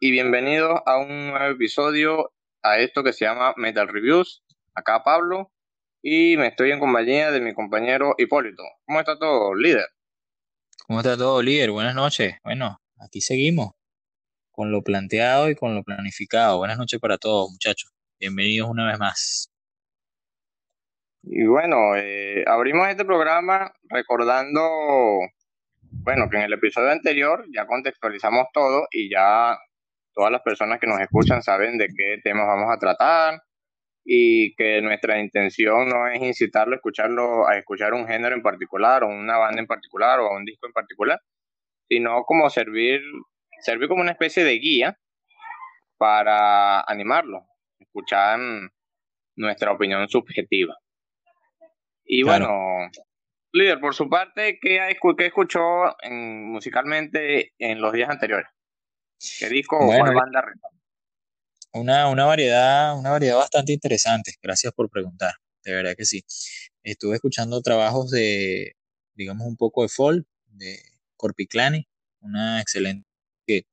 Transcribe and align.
Y 0.00 0.10
bienvenidos 0.10 0.80
a 0.86 0.96
un 0.96 1.28
nuevo 1.28 1.52
episodio 1.52 2.32
a 2.62 2.78
esto 2.78 3.04
que 3.04 3.12
se 3.12 3.26
llama 3.26 3.52
Metal 3.58 3.86
Reviews. 3.86 4.42
Acá 4.74 5.02
Pablo 5.04 5.52
y 6.00 6.38
me 6.38 6.46
estoy 6.46 6.70
en 6.70 6.78
compañía 6.78 7.30
de 7.30 7.42
mi 7.42 7.52
compañero 7.52 8.14
Hipólito. 8.16 8.62
¿Cómo 8.86 9.00
está 9.00 9.18
todo, 9.18 9.54
líder? 9.54 9.86
¿Cómo 10.86 11.00
está 11.00 11.14
todo, 11.14 11.42
líder? 11.42 11.72
Buenas 11.72 11.94
noches. 11.94 12.36
Bueno, 12.42 12.80
aquí 13.04 13.20
seguimos 13.20 13.72
con 14.50 14.72
lo 14.72 14.82
planteado 14.82 15.50
y 15.50 15.54
con 15.54 15.74
lo 15.74 15.82
planificado. 15.82 16.56
Buenas 16.56 16.78
noches 16.78 16.98
para 16.98 17.18
todos, 17.18 17.50
muchachos. 17.50 17.92
Bienvenidos 18.18 18.70
una 18.70 18.86
vez 18.86 18.98
más. 18.98 19.52
Y 21.22 21.44
bueno, 21.44 21.96
eh, 21.96 22.44
abrimos 22.46 22.88
este 22.88 23.04
programa 23.04 23.74
recordando, 23.90 24.62
bueno, 25.90 26.28
que 26.30 26.36
en 26.36 26.44
el 26.44 26.52
episodio 26.52 26.90
anterior 26.90 27.44
ya 27.54 27.66
contextualizamos 27.66 28.46
todo 28.52 28.86
y 28.90 29.10
ya 29.10 29.58
todas 30.14 30.30
las 30.30 30.42
personas 30.42 30.80
que 30.80 30.86
nos 30.86 31.00
escuchan 31.00 31.42
saben 31.42 31.78
de 31.78 31.88
qué 31.88 32.18
temas 32.22 32.46
vamos 32.46 32.74
a 32.74 32.78
tratar 32.78 33.42
y 34.04 34.54
que 34.54 34.80
nuestra 34.80 35.20
intención 35.20 35.88
no 35.88 36.08
es 36.08 36.20
incitarlo 36.22 36.74
a 36.74 36.76
escucharlo 36.76 37.46
a 37.46 37.56
escuchar 37.56 37.94
un 37.94 38.06
género 38.06 38.34
en 38.34 38.42
particular 38.42 39.04
o 39.04 39.08
una 39.08 39.36
banda 39.38 39.60
en 39.60 39.66
particular 39.66 40.20
o 40.20 40.34
un 40.34 40.44
disco 40.44 40.66
en 40.66 40.72
particular, 40.72 41.20
sino 41.88 42.22
como 42.24 42.48
servir 42.50 43.02
servir 43.60 43.88
como 43.88 44.02
una 44.02 44.12
especie 44.12 44.44
de 44.44 44.58
guía 44.58 44.98
para 45.98 46.80
animarlo, 46.82 47.44
escuchar 47.78 48.38
nuestra 49.36 49.72
opinión 49.72 50.08
subjetiva. 50.08 50.76
Y 52.04 52.22
bueno, 52.22 52.48
líder, 53.52 53.80
por 53.80 53.94
su 53.94 54.08
parte, 54.08 54.58
¿qué, 54.60 54.96
qué 55.16 55.26
escuchó 55.26 55.60
en, 56.02 56.50
musicalmente 56.50 57.52
en 57.58 57.80
los 57.80 57.92
días 57.92 58.10
anteriores? 58.10 58.48
¿Qué 59.38 59.48
disco 59.48 59.78
o 59.78 59.86
cuál 59.86 60.14
banda 60.14 60.42
una, 61.72 62.08
una, 62.08 62.24
variedad, 62.24 62.98
una 62.98 63.10
variedad 63.10 63.36
bastante 63.36 63.72
interesante. 63.72 64.34
Gracias 64.42 64.72
por 64.72 64.90
preguntar. 64.90 65.34
De 65.62 65.72
verdad 65.72 65.94
que 65.96 66.04
sí. 66.04 66.24
Estuve 66.82 67.16
escuchando 67.16 67.60
trabajos 67.62 68.10
de, 68.10 68.76
digamos, 69.14 69.46
un 69.46 69.56
poco 69.56 69.82
de 69.82 69.88
folk, 69.88 70.26
de 70.46 70.80
Corpiclani, 71.16 71.86
una 72.20 72.60
excelente 72.60 73.06
que 73.46 73.66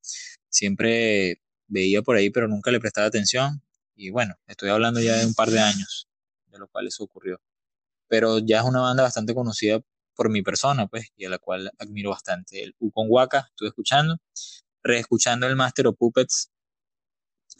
siempre 0.48 1.40
veía 1.66 2.02
por 2.02 2.16
ahí, 2.16 2.30
pero 2.30 2.46
nunca 2.46 2.70
le 2.70 2.78
prestaba 2.78 3.08
atención. 3.08 3.62
Y 3.96 4.10
bueno, 4.10 4.36
estoy 4.46 4.68
hablando 4.68 5.00
ya 5.00 5.16
de 5.16 5.26
un 5.26 5.34
par 5.34 5.48
de 5.48 5.58
años 5.58 6.08
de 6.50 6.58
lo 6.58 6.68
cual 6.68 6.86
eso 6.86 7.04
ocurrió 7.04 7.40
pero 8.08 8.38
ya 8.38 8.58
es 8.58 8.64
una 8.64 8.80
banda 8.80 9.02
bastante 9.02 9.34
conocida 9.34 9.80
por 10.14 10.30
mi 10.30 10.42
persona, 10.42 10.86
pues, 10.88 11.08
y 11.16 11.26
a 11.26 11.30
la 11.30 11.38
cual 11.38 11.70
admiro 11.78 12.10
bastante. 12.10 12.62
El 12.62 12.74
Ukon 12.80 13.06
Waka, 13.08 13.46
estuve 13.50 13.68
escuchando, 13.68 14.16
reescuchando 14.82 15.46
el 15.46 15.54
Master 15.54 15.86
of 15.86 15.96
Puppets 15.96 16.50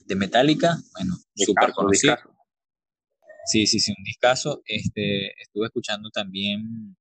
de 0.06 0.16
Metallica, 0.16 0.76
bueno, 0.92 1.16
súper 1.36 1.72
conocido. 1.72 2.16
Sí, 3.46 3.66
sí, 3.66 3.78
sí, 3.78 3.94
un 3.96 4.04
discazo. 4.04 4.62
Este, 4.66 5.40
estuve 5.40 5.66
escuchando 5.66 6.10
también, 6.10 6.96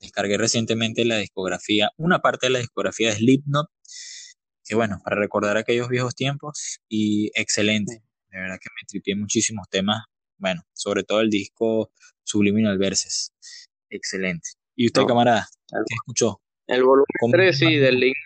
descargué 0.00 0.36
recientemente 0.38 1.04
la 1.04 1.18
discografía, 1.18 1.90
una 1.96 2.18
parte 2.18 2.46
de 2.46 2.50
la 2.54 2.58
discografía 2.58 3.10
de 3.10 3.16
Slipknot, 3.16 3.68
que 4.64 4.74
bueno, 4.74 4.98
para 5.04 5.16
recordar 5.16 5.56
aquellos 5.56 5.88
viejos 5.88 6.14
tiempos, 6.14 6.80
y 6.88 7.30
excelente. 7.34 8.02
De 8.28 8.38
verdad 8.38 8.58
que 8.60 8.70
me 8.70 8.86
tripié 8.86 9.14
muchísimos 9.16 9.68
temas 9.70 10.02
bueno, 10.38 10.62
sobre 10.72 11.04
todo 11.04 11.20
el 11.20 11.30
disco 11.30 11.90
Subliminal 12.22 12.78
Verses. 12.78 13.32
Excelente. 13.90 14.50
¿Y 14.74 14.86
usted, 14.86 15.04
camarada? 15.06 15.46
¿Qué 15.68 15.94
escuchó? 15.94 16.40
El 16.66 16.82
volumen 16.82 17.06
3, 17.32 17.58
sí, 17.58 17.76
del 17.76 18.00
link. 18.00 18.16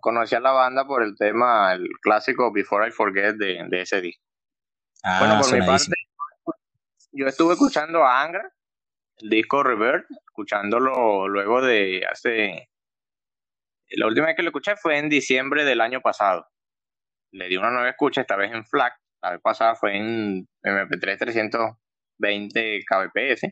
Conocí 0.00 0.34
a 0.34 0.40
la 0.40 0.52
banda 0.52 0.86
por 0.86 1.02
el 1.02 1.16
tema, 1.16 1.74
el 1.74 1.88
clásico 2.00 2.52
Before 2.52 2.88
I 2.88 2.90
Forget 2.90 3.36
de, 3.36 3.80
ese 3.80 4.00
disco. 4.00 4.22
Ah, 5.02 5.18
bueno, 5.20 5.40
por 5.40 5.52
mi 5.52 5.66
parte, 5.66 5.92
yo 7.12 7.26
estuve 7.26 7.54
escuchando 7.54 8.04
a 8.04 8.22
Angra, 8.22 8.52
el 9.18 9.30
disco 9.30 9.62
Revert, 9.62 10.06
escuchándolo 10.26 11.28
luego 11.28 11.62
de 11.62 12.02
hace. 12.10 12.70
La 13.90 14.06
última 14.06 14.26
vez 14.26 14.36
que 14.36 14.42
lo 14.42 14.48
escuché 14.48 14.76
fue 14.76 14.98
en 14.98 15.08
diciembre 15.08 15.64
del 15.64 15.80
año 15.80 16.00
pasado. 16.00 16.46
Le 17.32 17.48
di 17.48 17.56
una 17.56 17.70
nueva 17.70 17.88
escucha, 17.88 18.20
esta 18.20 18.36
vez 18.36 18.52
en 18.52 18.64
FLAC, 18.64 18.94
la 19.26 19.32
vez 19.32 19.40
pasada 19.42 19.74
fue 19.74 19.96
en 19.96 20.46
MP3 20.62 21.18
320 21.18 22.80
kbps. 22.86 23.42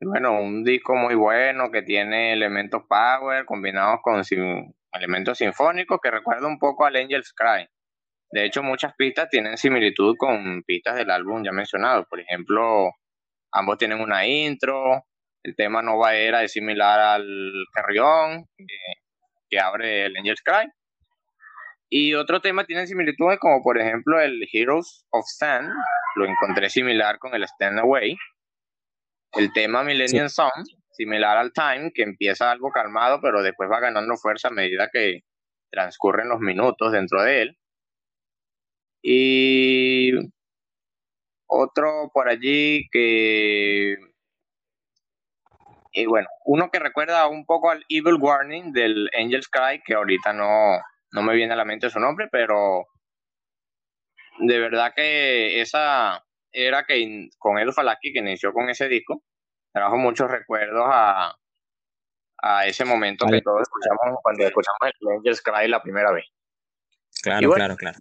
Y 0.00 0.06
bueno, 0.06 0.40
un 0.40 0.64
disco 0.64 0.94
muy 0.94 1.14
bueno 1.14 1.70
que 1.70 1.82
tiene 1.82 2.32
elementos 2.32 2.82
power 2.88 3.44
combinados 3.44 4.00
con 4.02 4.22
elementos 4.92 5.38
sinfónicos 5.38 5.98
que 6.02 6.10
recuerda 6.10 6.46
un 6.46 6.58
poco 6.58 6.86
al 6.86 6.96
Angel's 6.96 7.34
Cry. 7.34 7.66
De 8.30 8.44
hecho, 8.46 8.62
muchas 8.62 8.94
pistas 8.96 9.28
tienen 9.28 9.58
similitud 9.58 10.14
con 10.18 10.62
pistas 10.64 10.96
del 10.96 11.10
álbum 11.10 11.44
ya 11.44 11.52
mencionado. 11.52 12.06
Por 12.08 12.20
ejemplo, 12.20 12.90
ambos 13.52 13.78
tienen 13.78 14.00
una 14.00 14.26
intro. 14.26 15.04
El 15.42 15.54
tema 15.54 15.82
Nova 15.82 16.14
Era 16.14 16.42
es 16.42 16.52
similar 16.52 16.98
al 16.98 17.52
Carrión, 17.72 18.46
que 19.50 19.60
abre 19.60 20.06
el 20.06 20.16
Angel's 20.16 20.42
Cry. 20.42 20.66
Y 21.88 22.14
otro 22.14 22.40
tema 22.40 22.64
tiene 22.64 22.86
similitudes 22.86 23.38
como 23.38 23.62
por 23.62 23.78
ejemplo 23.78 24.20
el 24.20 24.46
Heroes 24.52 25.06
of 25.10 25.24
Sand, 25.26 25.72
lo 26.16 26.24
encontré 26.24 26.68
similar 26.68 27.18
con 27.18 27.34
el 27.34 27.44
Stand 27.44 27.78
Away. 27.78 28.16
El 29.32 29.52
tema 29.52 29.84
Millennium 29.84 30.28
Song, 30.28 30.64
similar 30.90 31.36
al 31.36 31.52
Time, 31.52 31.92
que 31.94 32.02
empieza 32.02 32.50
algo 32.50 32.70
calmado 32.70 33.20
pero 33.20 33.42
después 33.42 33.70
va 33.70 33.80
ganando 33.80 34.16
fuerza 34.16 34.48
a 34.48 34.52
medida 34.52 34.88
que 34.92 35.20
transcurren 35.70 36.28
los 36.28 36.40
minutos 36.40 36.92
dentro 36.92 37.22
de 37.22 37.42
él. 37.42 37.58
Y 39.02 40.12
otro 41.46 42.10
por 42.12 42.28
allí 42.28 42.88
que... 42.90 43.96
Y 45.92 46.06
bueno, 46.06 46.28
uno 46.44 46.70
que 46.70 46.78
recuerda 46.78 47.26
un 47.28 47.46
poco 47.46 47.70
al 47.70 47.84
Evil 47.88 48.16
Warning 48.20 48.72
del 48.72 49.08
Angel's 49.18 49.48
Cry, 49.48 49.80
que 49.84 49.94
ahorita 49.94 50.32
no, 50.34 50.78
no 51.16 51.22
me 51.22 51.34
viene 51.34 51.54
a 51.54 51.56
la 51.56 51.64
mente 51.64 51.88
su 51.88 51.98
nombre, 51.98 52.28
pero 52.30 52.86
de 54.38 54.58
verdad 54.58 54.92
que 54.94 55.62
esa 55.62 56.22
era 56.52 56.84
que 56.84 57.30
con 57.38 57.58
Edu 57.58 57.72
Falaki, 57.72 58.12
que 58.12 58.18
inició 58.18 58.52
con 58.52 58.68
ese 58.68 58.86
disco, 58.86 59.22
trajo 59.72 59.96
muchos 59.96 60.30
recuerdos 60.30 60.84
a, 60.86 61.34
a 62.42 62.66
ese 62.66 62.84
momento 62.84 63.24
que 63.26 63.40
todos 63.40 63.62
escuchamos 63.62 64.18
cuando 64.22 64.44
escuchamos 64.44 64.78
el 64.82 65.16
Angels 65.16 65.40
Cry 65.40 65.68
la 65.68 65.82
primera 65.82 66.12
vez. 66.12 66.26
Claro, 67.22 67.50
claro, 67.52 67.76
claro. 67.76 67.98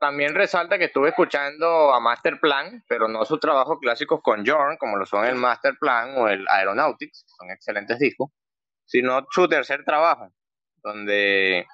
También 0.00 0.34
resalta 0.34 0.76
que 0.76 0.86
estuve 0.86 1.10
escuchando 1.10 1.94
a 1.94 2.00
Master 2.00 2.40
Plan, 2.40 2.84
pero 2.88 3.06
no 3.06 3.24
sus 3.24 3.38
trabajos 3.38 3.78
clásicos 3.80 4.20
con 4.22 4.44
Jorn, 4.44 4.76
como 4.76 4.96
lo 4.96 5.06
son 5.06 5.24
el 5.24 5.36
Master 5.36 5.76
Plan 5.78 6.14
o 6.16 6.28
el 6.28 6.44
Aeronautics, 6.48 7.24
son 7.26 7.50
excelentes 7.52 8.00
discos, 8.00 8.30
sino 8.84 9.24
su 9.30 9.48
tercer 9.48 9.84
trabajo, 9.84 10.32
donde 10.82 11.66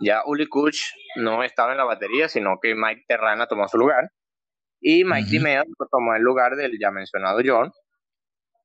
ya 0.00 0.22
Uli 0.24 0.46
Kuch 0.48 0.94
no 1.16 1.42
estaba 1.44 1.72
en 1.72 1.78
la 1.78 1.84
batería, 1.84 2.28
sino 2.28 2.58
que 2.60 2.74
Mike 2.74 3.04
Terrana 3.06 3.46
tomó 3.46 3.68
su 3.68 3.78
lugar. 3.78 4.10
Y 4.80 5.04
Mike 5.04 5.38
uh 5.38 5.86
tomó 5.90 6.14
el 6.14 6.22
lugar 6.22 6.56
del 6.56 6.78
ya 6.80 6.90
mencionado 6.90 7.40
John. 7.44 7.70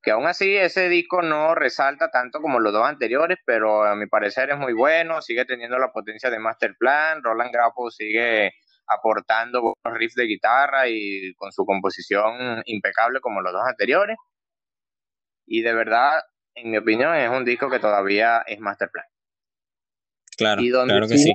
Que 0.02 0.12
aún 0.12 0.28
así 0.28 0.56
ese 0.56 0.88
disco 0.88 1.22
no 1.22 1.56
resalta 1.56 2.10
tanto 2.10 2.40
como 2.40 2.60
los 2.60 2.72
dos 2.72 2.88
anteriores, 2.88 3.38
pero 3.46 3.84
a 3.84 3.96
mi 3.96 4.08
parecer 4.08 4.52
es 4.52 4.58
muy 4.58 4.74
bueno, 4.74 5.22
sigue 5.22 5.46
teniendo 5.46 5.78
la 5.78 5.92
potencia 5.92 6.30
de 6.30 6.40
Master 6.40 6.76
Plan, 6.78 7.24
Roland 7.24 7.52
Grappo 7.52 7.90
sigue 7.92 8.54
aportando 8.88 9.62
buenos 9.62 10.00
riffs 10.00 10.16
de 10.16 10.26
guitarra 10.26 10.88
y 10.88 11.34
con 11.36 11.52
su 11.52 11.66
composición 11.66 12.62
impecable 12.66 13.20
como 13.20 13.42
los 13.42 13.52
dos 13.52 13.64
anteriores. 13.68 14.16
Y 15.48 15.64
de 15.64 15.74
verdad, 15.74 16.22
en 16.54 16.72
mi 16.72 16.78
opinión, 16.78 17.16
es 17.16 17.30
un 17.30 17.46
disco 17.46 17.70
que 17.70 17.80
todavía 17.80 18.44
es 18.48 18.60
Master 20.40 20.58
Plan. 20.58 20.58
Claro, 20.58 20.86
claro 20.88 21.08
que 21.08 21.18
sí. 21.18 21.34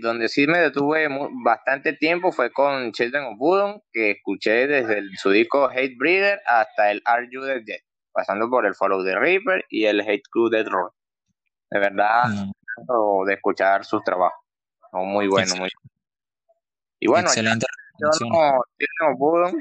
donde 0.00 0.28
sí 0.28 0.46
me 0.46 0.58
detuve 0.58 1.08
bastante 1.44 1.92
tiempo 1.92 2.32
fue 2.32 2.52
con 2.52 2.92
Children 2.92 3.24
of 3.24 3.38
Bodom, 3.38 3.80
que 3.92 4.12
escuché 4.12 4.66
desde 4.66 5.02
su 5.16 5.30
disco 5.30 5.68
Hate 5.68 5.96
Breeder 5.98 6.40
hasta 6.46 6.90
el 6.90 7.02
Are 7.04 7.26
You 7.30 7.42
the 7.42 7.60
Dead, 7.64 7.80
pasando 8.12 8.48
por 8.48 8.66
el 8.66 8.74
Follow 8.74 9.04
the 9.04 9.18
Reaper 9.18 9.64
y 9.68 9.86
el 9.86 10.00
Hate 10.00 10.22
Crew 10.30 10.48
Dead 10.48 10.66
Road. 10.66 10.90
De 11.70 11.80
verdad, 11.80 12.28
mm. 12.28 13.26
de 13.26 13.34
escuchar 13.34 13.84
sus 13.84 14.02
trabajos. 14.04 14.38
Son 14.90 15.06
muy 15.06 15.26
buenos, 15.26 15.58
muy 15.58 15.68
Y 17.00 17.08
bueno, 17.08 17.28
Excelente. 17.28 17.66
Children 17.98 19.10
of 19.10 19.18
Bodom, 19.18 19.60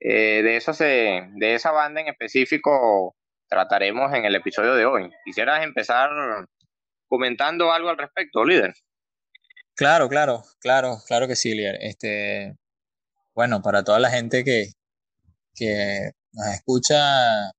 eh, 0.00 0.42
de, 0.42 0.56
eso 0.56 0.72
se, 0.72 1.28
de 1.34 1.54
esa 1.54 1.72
banda 1.72 2.00
en 2.00 2.08
específico 2.08 3.16
trataremos 3.48 4.12
en 4.14 4.24
el 4.24 4.34
episodio 4.34 4.74
de 4.74 4.86
hoy. 4.86 5.10
Quisieras 5.24 5.64
empezar 5.64 6.10
comentando 7.08 7.72
algo 7.72 7.88
al 7.88 7.98
respecto, 7.98 8.44
líder. 8.44 8.74
Claro, 9.74 10.08
claro, 10.08 10.42
claro, 10.60 10.98
claro 11.06 11.28
que 11.28 11.36
sí, 11.36 11.54
líder. 11.54 11.78
Este, 11.80 12.56
bueno, 13.34 13.62
para 13.62 13.84
toda 13.84 13.98
la 13.98 14.10
gente 14.10 14.44
que, 14.44 14.72
que 15.54 16.10
nos 16.32 16.46
escucha, 16.48 17.52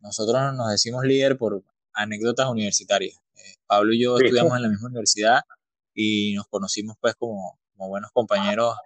nosotros 0.00 0.54
nos 0.54 0.70
decimos 0.70 1.04
líder 1.04 1.36
por 1.36 1.62
anécdotas 1.92 2.48
universitarias. 2.48 3.18
Pablo 3.66 3.92
y 3.92 4.02
yo 4.02 4.16
estudiamos 4.18 4.56
en 4.56 4.62
la 4.62 4.68
misma 4.68 4.88
universidad 4.88 5.40
y 5.94 6.34
nos 6.34 6.46
conocimos 6.48 6.96
pues 7.00 7.14
como, 7.14 7.58
como 7.72 7.88
buenos 7.88 8.10
compañeros, 8.12 8.76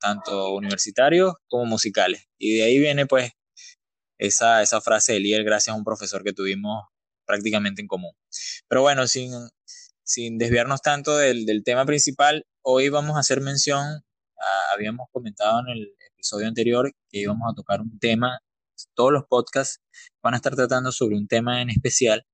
tanto 0.00 0.54
universitarios 0.54 1.34
como 1.48 1.64
musicales. 1.66 2.28
Y 2.38 2.56
de 2.56 2.64
ahí 2.64 2.78
viene 2.78 3.06
pues 3.06 3.32
esa, 4.18 4.62
esa 4.62 4.80
frase 4.80 5.14
de 5.14 5.20
líder 5.20 5.44
gracias 5.44 5.74
a 5.74 5.78
un 5.78 5.84
profesor 5.84 6.22
que 6.22 6.32
tuvimos 6.32 6.84
prácticamente 7.28 7.82
en 7.82 7.88
común. 7.88 8.12
Pero 8.66 8.80
bueno, 8.80 9.06
sin, 9.06 9.30
sin 10.02 10.38
desviarnos 10.38 10.80
tanto 10.80 11.16
del, 11.16 11.46
del 11.46 11.62
tema 11.62 11.84
principal, 11.84 12.46
hoy 12.62 12.88
vamos 12.88 13.16
a 13.16 13.20
hacer 13.20 13.40
mención, 13.42 14.02
habíamos 14.74 15.08
comentado 15.12 15.60
en 15.60 15.76
el 15.76 15.94
episodio 16.12 16.48
anterior 16.48 16.90
que 17.10 17.20
íbamos 17.20 17.50
a 17.50 17.54
tocar 17.54 17.80
un 17.80 17.98
tema, 17.98 18.40
todos 18.94 19.12
los 19.12 19.24
podcasts 19.28 19.80
van 20.22 20.34
a 20.34 20.38
estar 20.38 20.56
tratando 20.56 20.90
sobre 20.90 21.16
un 21.16 21.28
tema 21.28 21.60
en 21.60 21.70
especial 21.70 22.24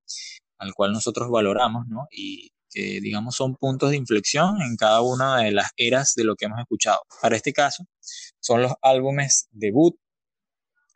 al 0.59 0.73
cual 0.75 0.93
nosotros 0.93 1.29
valoramos, 1.31 1.87
¿no? 1.89 2.07
Y 2.11 2.53
que 2.71 3.01
digamos 3.01 3.37
son 3.37 3.57
puntos 3.57 3.91
de 3.91 3.97
inflexión 3.97 4.61
en 4.63 4.77
cada 4.77 5.01
una 5.01 5.39
de 5.39 5.53
las 5.53 5.71
eras 5.77 6.15
de 6.15 6.25
lo 6.25 6.37
que 6.37 6.47
hemos 6.47 6.61
escuchado. 6.61 7.01
Para 7.21 7.37
este 7.37 7.53
caso, 7.53 7.85
son 8.41 8.63
los 8.63 8.73
álbumes 8.83 9.49
debut, 9.53 9.97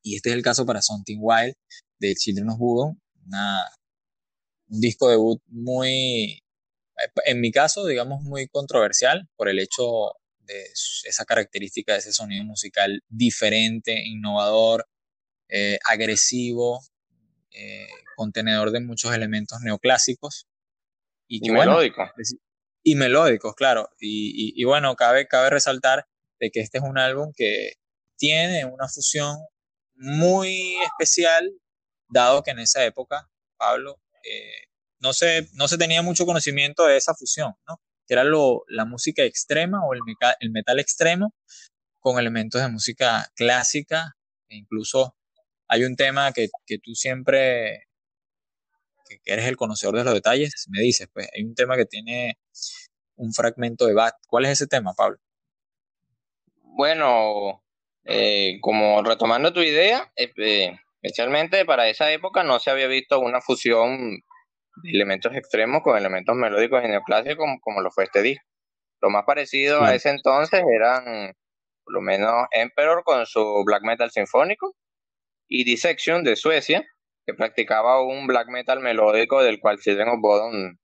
y 0.02 0.16
este 0.16 0.30
es 0.30 0.36
el 0.36 0.42
caso 0.42 0.64
para 0.64 0.82
Something 0.82 1.18
Wild 1.20 1.54
de 1.98 2.14
Children 2.14 2.50
of 2.50 2.58
Bodom, 2.58 2.98
un 3.26 3.34
disco 4.68 5.08
debut 5.08 5.40
muy, 5.48 6.42
en 7.24 7.40
mi 7.40 7.50
caso, 7.50 7.86
digamos, 7.86 8.22
muy 8.22 8.48
controversial 8.48 9.28
por 9.36 9.48
el 9.48 9.58
hecho 9.58 10.12
de 10.40 10.64
esa 11.04 11.24
característica 11.24 11.92
de 11.92 11.98
ese 11.98 12.12
sonido 12.12 12.44
musical 12.44 13.02
diferente, 13.08 14.02
innovador, 14.06 14.88
eh, 15.48 15.78
agresivo, 15.84 16.80
eh, 17.50 17.88
contenedor 18.16 18.70
de 18.70 18.80
muchos 18.80 19.14
elementos 19.14 19.60
neoclásicos. 19.62 20.46
Y, 21.26 21.50
melódicos. 21.50 22.08
Y 22.82 22.94
melódicos, 22.94 23.54
claro. 23.54 23.90
Y, 24.00 24.64
bueno, 24.64 24.96
cabe, 24.96 25.26
cabe 25.28 25.50
resaltar 25.50 26.06
de 26.40 26.50
que 26.50 26.60
este 26.60 26.78
es 26.78 26.84
un 26.84 26.98
álbum 26.98 27.32
que 27.36 27.74
tiene 28.16 28.64
una 28.64 28.88
fusión 28.88 29.36
muy 29.94 30.76
especial, 30.84 31.52
dado 32.08 32.42
que 32.42 32.52
en 32.52 32.60
esa 32.60 32.84
época, 32.84 33.28
Pablo, 33.58 34.00
eh, 34.24 34.68
no, 35.00 35.12
se, 35.12 35.48
no 35.54 35.68
se 35.68 35.78
tenía 35.78 36.02
mucho 36.02 36.26
conocimiento 36.26 36.86
de 36.86 36.96
esa 36.96 37.14
fusión, 37.14 37.54
¿no? 37.66 37.80
que 38.06 38.14
era 38.14 38.24
lo, 38.24 38.64
la 38.68 38.84
música 38.84 39.22
extrema 39.22 39.84
o 39.86 39.92
el, 39.92 40.00
el 40.40 40.50
metal 40.50 40.80
extremo 40.80 41.34
con 42.00 42.18
elementos 42.18 42.62
de 42.62 42.68
música 42.68 43.30
clásica, 43.34 44.16
e 44.48 44.56
incluso 44.56 45.14
hay 45.68 45.84
un 45.84 45.96
tema 45.96 46.32
que, 46.32 46.48
que 46.66 46.78
tú 46.78 46.94
siempre 46.94 47.88
que, 49.08 49.20
eres 49.24 49.46
el 49.46 49.56
conocedor 49.56 49.96
de 49.96 50.04
los 50.04 50.14
detalles, 50.14 50.66
me 50.70 50.80
dices, 50.80 51.08
pues 51.12 51.28
hay 51.34 51.42
un 51.42 51.54
tema 51.54 51.76
que 51.76 51.86
tiene 51.86 52.38
un 53.16 53.32
fragmento 53.32 53.86
de 53.86 53.94
Bat. 53.94 54.14
¿Cuál 54.26 54.44
es 54.44 54.52
ese 54.52 54.66
tema, 54.66 54.94
Pablo? 54.94 55.18
Bueno, 56.62 57.64
eh, 58.04 58.58
como 58.60 59.02
retomando 59.02 59.52
tu 59.52 59.60
idea, 59.60 60.12
eh, 60.16 60.78
especialmente 61.00 61.64
para 61.64 61.88
esa 61.88 62.10
época 62.12 62.42
no 62.42 62.58
se 62.58 62.70
había 62.70 62.86
visto 62.86 63.20
una 63.20 63.40
fusión 63.40 64.20
de 64.82 64.90
elementos 64.90 65.34
extremos 65.34 65.82
con 65.82 65.96
elementos 65.96 66.34
melódicos 66.36 66.82
y 66.84 66.88
neoclásicos 66.88 67.46
como, 67.60 67.80
lo 67.80 67.90
fue 67.90 68.04
este 68.04 68.22
disco. 68.22 68.44
Lo 69.00 69.10
más 69.10 69.24
parecido 69.24 69.82
a 69.82 69.94
ese 69.94 70.10
entonces 70.10 70.62
eran, 70.74 71.32
por 71.84 71.94
lo 71.94 72.00
menos, 72.00 72.46
Emperor 72.50 73.04
con 73.04 73.26
su 73.26 73.62
black 73.64 73.82
metal 73.82 74.10
sinfónico 74.10 74.74
y 75.48 75.64
Dissection 75.64 76.24
de 76.24 76.34
Suecia, 76.34 76.84
que 77.24 77.34
practicaba 77.34 78.02
un 78.02 78.26
black 78.26 78.48
metal 78.48 78.80
melódico 78.80 79.42
del 79.42 79.60
cual 79.60 79.78
Children 79.78 80.08
of 80.08 80.20
Bodom 80.20 80.76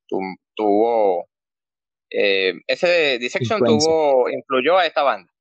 tuvo 0.54 1.28
eh, 2.10 2.54
ese 2.68 3.18
Dissection 3.18 3.60
tuvo 3.60 4.30
influyó 4.30 4.78
a 4.78 4.86
esta 4.86 5.02
banda. 5.02 5.32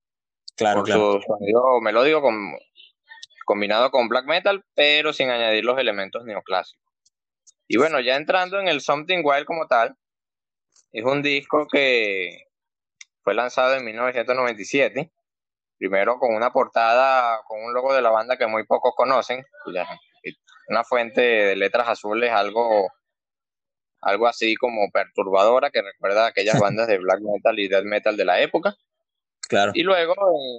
Claro 0.56 0.81
por 0.81 0.92
su 0.92 1.22
sonido 1.22 1.81
melódico 1.81 2.22
combinado 3.45 3.92
con 3.92 4.07
black 4.07 4.25
metal 4.25 4.63
pero 4.75 5.13
sin 5.13 5.30
añadir 5.30 5.66
los 5.66 5.78
elementos 5.78 6.24
neoclásicos 6.25 6.84
y 7.68 7.78
bueno 7.78 8.00
ya 8.00 8.16
entrando 8.16 8.60
en 8.60 8.68
el 8.68 8.81
Something 8.81 9.22
Wild 9.24 9.45
como 9.45 9.68
tal 9.68 9.95
es 10.92 11.04
un 11.04 11.22
disco 11.22 11.68
que 11.72 12.45
fue 13.24 13.34
lanzado 13.34 13.75
en 13.75 13.86
1997 13.86 15.12
primero 15.78 16.18
con 16.19 16.36
una 16.36 16.51
portada 16.51 17.42
con 17.48 17.63
un 17.63 17.74
logo 17.74 17.94
de 17.94 18.01
la 18.01 18.10
banda 18.10 18.38
que 18.38 18.48
muy 18.48 18.66
pocos 18.66 18.94
conocen 18.95 19.44
una 20.68 20.84
fuente 20.84 21.22
de 21.22 21.56
letras 21.56 21.88
azules 21.89 22.31
algo, 22.31 22.89
algo 24.01 24.28
así 24.28 24.56
como 24.56 24.89
perturbadora 24.92 25.72
que 25.72 25.81
recuerda 25.81 26.25
a 26.25 26.28
aquellas 26.30 26.60
bandas 26.62 26.88
de 26.88 26.98
black 26.98 27.19
metal 27.22 27.60
y 27.60 27.68
death 27.68 27.86
metal 27.86 28.18
de 28.18 28.25
la 28.25 28.42
época. 28.42 28.75
Claro. 29.50 29.72
Y 29.74 29.84
luego 29.84 30.13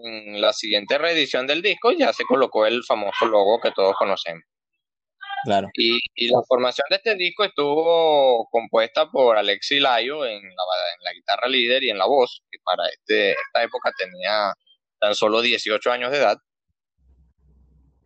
en 0.05 0.41
la 0.41 0.53
siguiente 0.53 0.99
reedición 0.99 1.47
del 1.47 1.63
disco 1.63 1.93
ya 1.93 2.13
se 2.13 2.25
colocó 2.25 2.67
el 2.67 2.85
famoso 2.85 3.27
logo 3.27 3.61
que 3.61 3.73
todos 3.73 3.95
conocemos. 3.97 4.45
Claro. 5.45 5.69
Y, 5.75 5.99
y 6.15 6.29
la 6.29 6.41
formación 6.49 6.87
de 6.89 6.97
este 6.97 7.15
disco 7.17 7.45
estuvo 7.45 8.49
compuesta 8.51 9.11
por 9.11 9.37
Alexi 9.37 9.79
Layo 9.79 10.25
en 10.25 10.41
la, 10.41 10.41
en 10.41 11.05
la 11.05 11.13
guitarra 11.13 11.49
líder 11.49 11.85
y 11.85 11.91
en 11.91 11.99
la 11.99 12.07
voz, 12.07 12.43
que 12.51 12.59
para 12.65 12.89
este, 12.89 13.33
esta 13.33 13.63
época 13.63 13.91
tenía 13.99 14.55
tan 15.01 15.15
solo 15.15 15.43
18 15.43 15.91
años 15.91 16.11
de 16.11 16.19
edad 16.19 16.39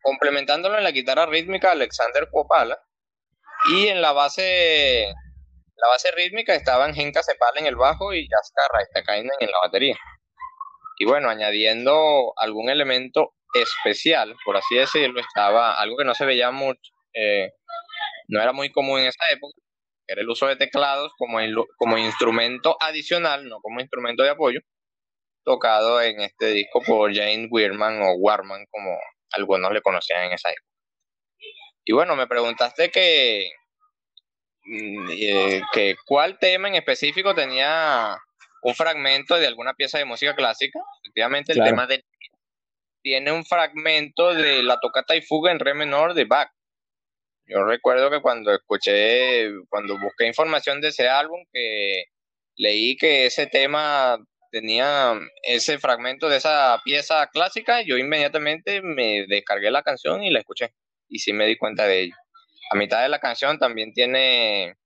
complementándolo 0.08 0.78
en 0.78 0.84
la 0.84 0.90
guitarra 0.90 1.26
rítmica 1.26 1.72
Alexander 1.72 2.28
Popala 2.31 2.78
y 3.70 3.88
en 3.88 4.00
la 4.00 4.12
base 4.12 5.12
la 5.76 5.88
base 5.88 6.10
rítmica 6.12 6.54
estaban 6.54 6.94
Genka 6.94 7.22
Cepal 7.22 7.52
en 7.56 7.66
el 7.66 7.76
bajo 7.76 8.12
y 8.12 8.26
Jaska 8.26 8.62
Raistakainen 8.72 9.31
en 9.38 9.50
la 9.50 9.58
batería. 9.60 9.96
Y 10.98 11.04
bueno, 11.04 11.30
añadiendo 11.30 12.32
algún 12.36 12.70
elemento 12.70 13.34
especial, 13.54 14.34
por 14.44 14.56
así 14.56 14.76
decirlo, 14.76 15.20
estaba 15.20 15.74
algo 15.74 15.96
que 15.96 16.04
no 16.04 16.14
se 16.14 16.26
veía 16.26 16.50
mucho, 16.50 16.92
eh, 17.14 17.52
no 18.28 18.42
era 18.42 18.52
muy 18.52 18.70
común 18.70 19.00
en 19.00 19.06
esa 19.06 19.24
época, 19.30 19.54
era 20.06 20.22
el 20.22 20.28
uso 20.28 20.46
de 20.46 20.56
teclados 20.56 21.12
como, 21.17 21.38
como 21.76 21.98
instrumento 21.98 22.76
adicional, 22.81 23.48
no 23.48 23.60
como 23.60 23.81
instrumento 23.81 24.22
de 24.22 24.31
apoyo, 24.31 24.60
tocado 25.44 26.02
en 26.02 26.20
este 26.20 26.46
disco 26.46 26.82
por 26.82 27.14
Jane 27.14 27.48
Weirman 27.50 28.02
o 28.02 28.14
Warman, 28.14 28.67
como 28.70 28.98
algunos 29.32 29.72
le 29.72 29.82
conocían 29.82 30.24
en 30.24 30.32
esa 30.32 30.50
época. 30.50 30.69
Y 31.84 31.93
bueno, 31.93 32.17
me 32.17 32.26
preguntaste 32.26 32.90
que, 32.90 33.50
mm, 34.64 35.10
eh, 35.12 35.62
que 35.72 35.96
cuál 36.06 36.38
tema 36.38 36.69
en 36.69 36.74
específico 36.74 37.34
tenía 37.34 38.19
un 38.62 38.74
fragmento 38.74 39.36
de 39.36 39.46
alguna 39.46 39.74
pieza 39.74 39.98
de 39.98 40.05
música 40.05 40.34
clásica. 40.34 40.81
Efectivamente, 41.03 41.53
el 41.53 41.62
tema 41.62 41.86
de 41.86 42.05
tiene 43.03 43.32
un 43.32 43.44
fragmento 43.44 44.34
de 44.34 44.62
la 44.62 44.79
tocata 44.81 45.17
y 45.17 45.22
fuga 45.22 45.53
en 45.53 45.60
re 45.60 45.74
menor 45.74 46.15
de 46.15 46.24
Bach. 46.24 46.50
Yo 47.46 47.65
recuerdo 47.65 48.10
que 48.10 48.20
cuando 48.20 48.53
escuché, 48.53 49.48
cuando 49.70 49.98
busqué 49.98 50.27
información 50.27 50.81
de 50.81 50.88
ese 50.88 51.08
álbum, 51.08 51.43
que 51.50 52.05
leí 52.56 52.96
que 52.96 53.27
ese 53.27 53.46
tema 53.46 54.19
tenía 54.50 55.15
ese 55.43 55.79
fragmento 55.79 56.29
de 56.29 56.36
esa 56.36 56.81
pieza 56.84 57.27
clásica, 57.32 57.82
yo 57.82 57.96
inmediatamente 57.96 58.82
me 58.82 59.24
descargué 59.27 59.70
la 59.70 59.82
canción 59.82 60.22
y 60.22 60.31
la 60.31 60.41
escuché. 60.41 60.74
Y 61.08 61.20
sí 61.20 61.32
me 61.32 61.46
di 61.46 61.56
cuenta 61.56 61.86
de 61.86 62.00
ello. 62.00 62.17
A 62.70 62.77
mitad 62.77 63.03
de 63.03 63.08
la 63.08 63.20
canción 63.20 63.58
también 63.58 63.94
tiene 63.94 64.77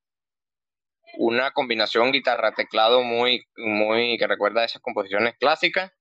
una 1.19 1.53
combinación 1.53 2.13
guitarra-teclado 2.13 3.03
muy, 3.03 3.45
muy 3.57 4.17
que 4.19 4.27
recuerda 4.27 4.63
a 4.63 4.65
esas 4.65 4.83
composiciones 4.83 5.35
clásicas. 5.39 5.93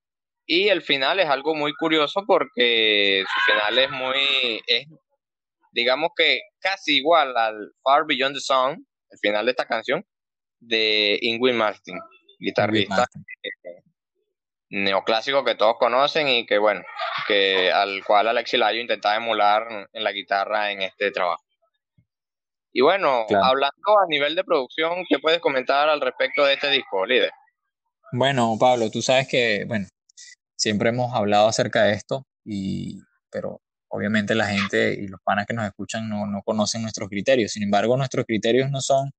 Y 0.46 0.70
el 0.70 0.82
final 0.82 1.20
es 1.20 1.28
algo 1.28 1.56
muy 1.56 1.74
curioso 1.74 2.24
porque 2.26 3.24
su 3.26 3.52
final 3.52 3.78
es 3.78 3.92
muy, 3.92 4.62
es, 4.68 4.88
digamos 5.72 6.12
que 6.16 6.42
casi 6.60 6.98
igual 6.98 7.38
al 7.38 7.72
Far 7.84 8.06
Beyond 8.06 8.36
the 8.36 8.42
Song, 8.42 8.78
el 9.10 9.20
final 9.20 9.46
de 9.46 9.52
esta 9.52 9.66
canción, 9.66 10.06
de 10.60 11.18
Ingrid 11.22 11.54
Martin 11.54 12.00
guitarrista 12.42 13.08
eh, 13.44 13.84
neoclásico 14.70 15.44
que 15.46 15.56
todos 15.56 15.76
conocen 15.78 16.28
y 16.28 16.46
que 16.46 16.58
bueno, 16.58 16.82
que 17.28 17.72
al 17.72 18.04
cual 18.04 18.28
Alexi 18.28 18.58
Layo 18.58 18.82
intentaba 18.82 19.16
emular 19.16 19.88
en 19.94 20.04
la 20.04 20.12
guitarra 20.12 20.72
en 20.72 20.82
este 20.82 21.12
trabajo. 21.12 21.44
Y 22.74 22.82
bueno, 22.82 23.26
hablando 23.30 24.00
a 24.00 24.08
nivel 24.08 24.36
de 24.36 24.44
producción, 24.44 25.06
¿qué 25.10 25.20
puedes 25.20 25.40
comentar 25.40 25.90
al 25.90 26.00
respecto 26.00 26.46
de 26.46 26.54
este 26.54 26.70
disco, 26.70 27.06
líder? 27.06 27.32
Bueno, 28.14 28.56
Pablo, 28.60 28.90
tú 28.90 29.02
sabes 29.02 29.28
que, 29.28 29.66
bueno, 29.68 29.88
siempre 30.58 30.90
hemos 30.90 31.14
hablado 31.14 31.48
acerca 31.48 31.84
de 31.84 31.94
esto, 31.94 32.26
y, 32.46 33.02
pero 33.30 33.62
obviamente 33.90 34.36
la 34.36 34.48
gente 34.48 34.94
y 34.94 35.08
los 35.08 35.20
panas 35.22 35.46
que 35.46 35.54
nos 35.54 35.66
escuchan 35.66 36.08
no, 36.08 36.26
no 36.28 36.42
conocen 36.44 36.82
nuestros 36.82 37.10
criterios. 37.10 37.52
Sin 37.52 37.64
embargo, 37.64 37.98
nuestros 37.98 38.26
criterios 38.26 38.72
no 38.72 38.80
son 38.80 39.12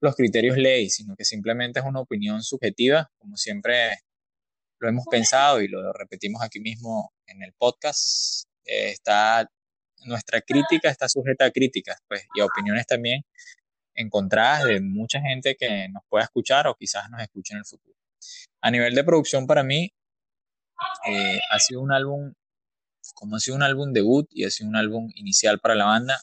los 0.00 0.14
criterios 0.14 0.56
ley, 0.56 0.88
sino 0.90 1.16
que 1.16 1.24
simplemente 1.24 1.80
es 1.80 1.86
una 1.86 2.00
opinión 2.00 2.42
subjetiva, 2.42 3.10
como 3.18 3.36
siempre 3.36 3.98
lo 4.80 4.88
hemos 4.88 5.06
pensado 5.10 5.60
y 5.60 5.68
lo 5.68 5.92
repetimos 5.92 6.42
aquí 6.42 6.60
mismo 6.60 7.12
en 7.26 7.42
el 7.42 7.52
podcast. 7.54 8.44
Eh, 8.64 8.90
está, 8.90 9.48
nuestra 10.04 10.40
crítica 10.40 10.90
está 10.90 11.08
sujeta 11.08 11.46
a 11.46 11.50
críticas 11.50 11.98
pues, 12.08 12.26
y 12.34 12.40
a 12.40 12.46
opiniones 12.46 12.86
también 12.86 13.22
encontradas 13.94 14.64
de 14.64 14.80
mucha 14.80 15.20
gente 15.20 15.56
que 15.56 15.88
nos 15.88 16.02
pueda 16.08 16.24
escuchar 16.24 16.66
o 16.68 16.76
quizás 16.76 17.10
nos 17.10 17.20
escuche 17.20 17.54
en 17.54 17.58
el 17.58 17.64
futuro. 17.64 17.96
A 18.60 18.70
nivel 18.70 18.94
de 18.94 19.04
producción 19.04 19.46
para 19.46 19.62
mí, 19.62 19.92
eh, 21.08 21.40
ha 21.50 21.58
sido 21.58 21.80
un 21.80 21.92
álbum, 21.92 22.32
como 23.14 23.36
ha 23.36 23.40
sido 23.40 23.56
un 23.56 23.62
álbum 23.62 23.92
debut 23.92 24.28
y 24.30 24.44
ha 24.44 24.50
sido 24.50 24.68
un 24.68 24.76
álbum 24.76 25.10
inicial 25.16 25.58
para 25.58 25.74
la 25.74 25.86
banda, 25.86 26.20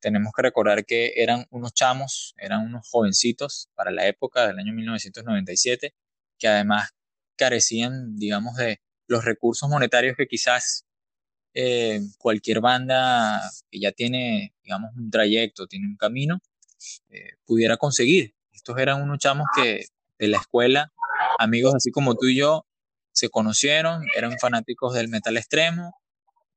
tenemos 0.00 0.32
que 0.36 0.42
recordar 0.42 0.84
que 0.84 1.14
eran 1.16 1.46
unos 1.50 1.74
chamos, 1.74 2.34
eran 2.36 2.62
unos 2.62 2.88
jovencitos 2.88 3.70
para 3.74 3.90
la 3.90 4.06
época 4.06 4.46
del 4.46 4.58
año 4.58 4.72
1997, 4.72 5.94
que 6.38 6.48
además 6.48 6.90
carecían, 7.36 8.16
digamos, 8.16 8.56
de 8.56 8.80
los 9.08 9.24
recursos 9.24 9.68
monetarios 9.68 10.16
que 10.16 10.26
quizás 10.26 10.85
eh, 11.58 12.02
cualquier 12.18 12.60
banda 12.60 13.40
que 13.70 13.80
ya 13.80 13.90
tiene, 13.90 14.52
digamos, 14.62 14.90
un 14.94 15.10
trayecto, 15.10 15.66
tiene 15.66 15.86
un 15.86 15.96
camino, 15.96 16.38
eh, 17.08 17.30
pudiera 17.46 17.78
conseguir. 17.78 18.34
Estos 18.52 18.78
eran 18.78 19.00
unos 19.00 19.18
chamos 19.18 19.46
que 19.56 19.86
de 20.18 20.28
la 20.28 20.36
escuela, 20.36 20.92
amigos 21.38 21.74
así 21.74 21.90
como 21.90 22.14
tú 22.14 22.26
y 22.26 22.36
yo, 22.36 22.66
se 23.12 23.30
conocieron, 23.30 24.04
eran 24.14 24.38
fanáticos 24.38 24.92
del 24.92 25.08
metal 25.08 25.38
extremo, 25.38 25.98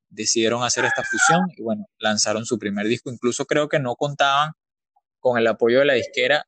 decidieron 0.09 0.63
hacer 0.63 0.83
esta 0.83 1.03
fusión 1.03 1.45
y 1.55 1.63
bueno, 1.63 1.85
lanzaron 1.99 2.45
su 2.45 2.59
primer 2.59 2.85
disco. 2.87 3.09
Incluso 3.09 3.45
creo 3.45 3.69
que 3.69 3.79
no 3.79 3.95
contaban 3.95 4.51
con 5.21 5.37
el 5.37 5.47
apoyo 5.47 5.79
de 5.79 5.85
la 5.85 5.93
disquera. 5.93 6.45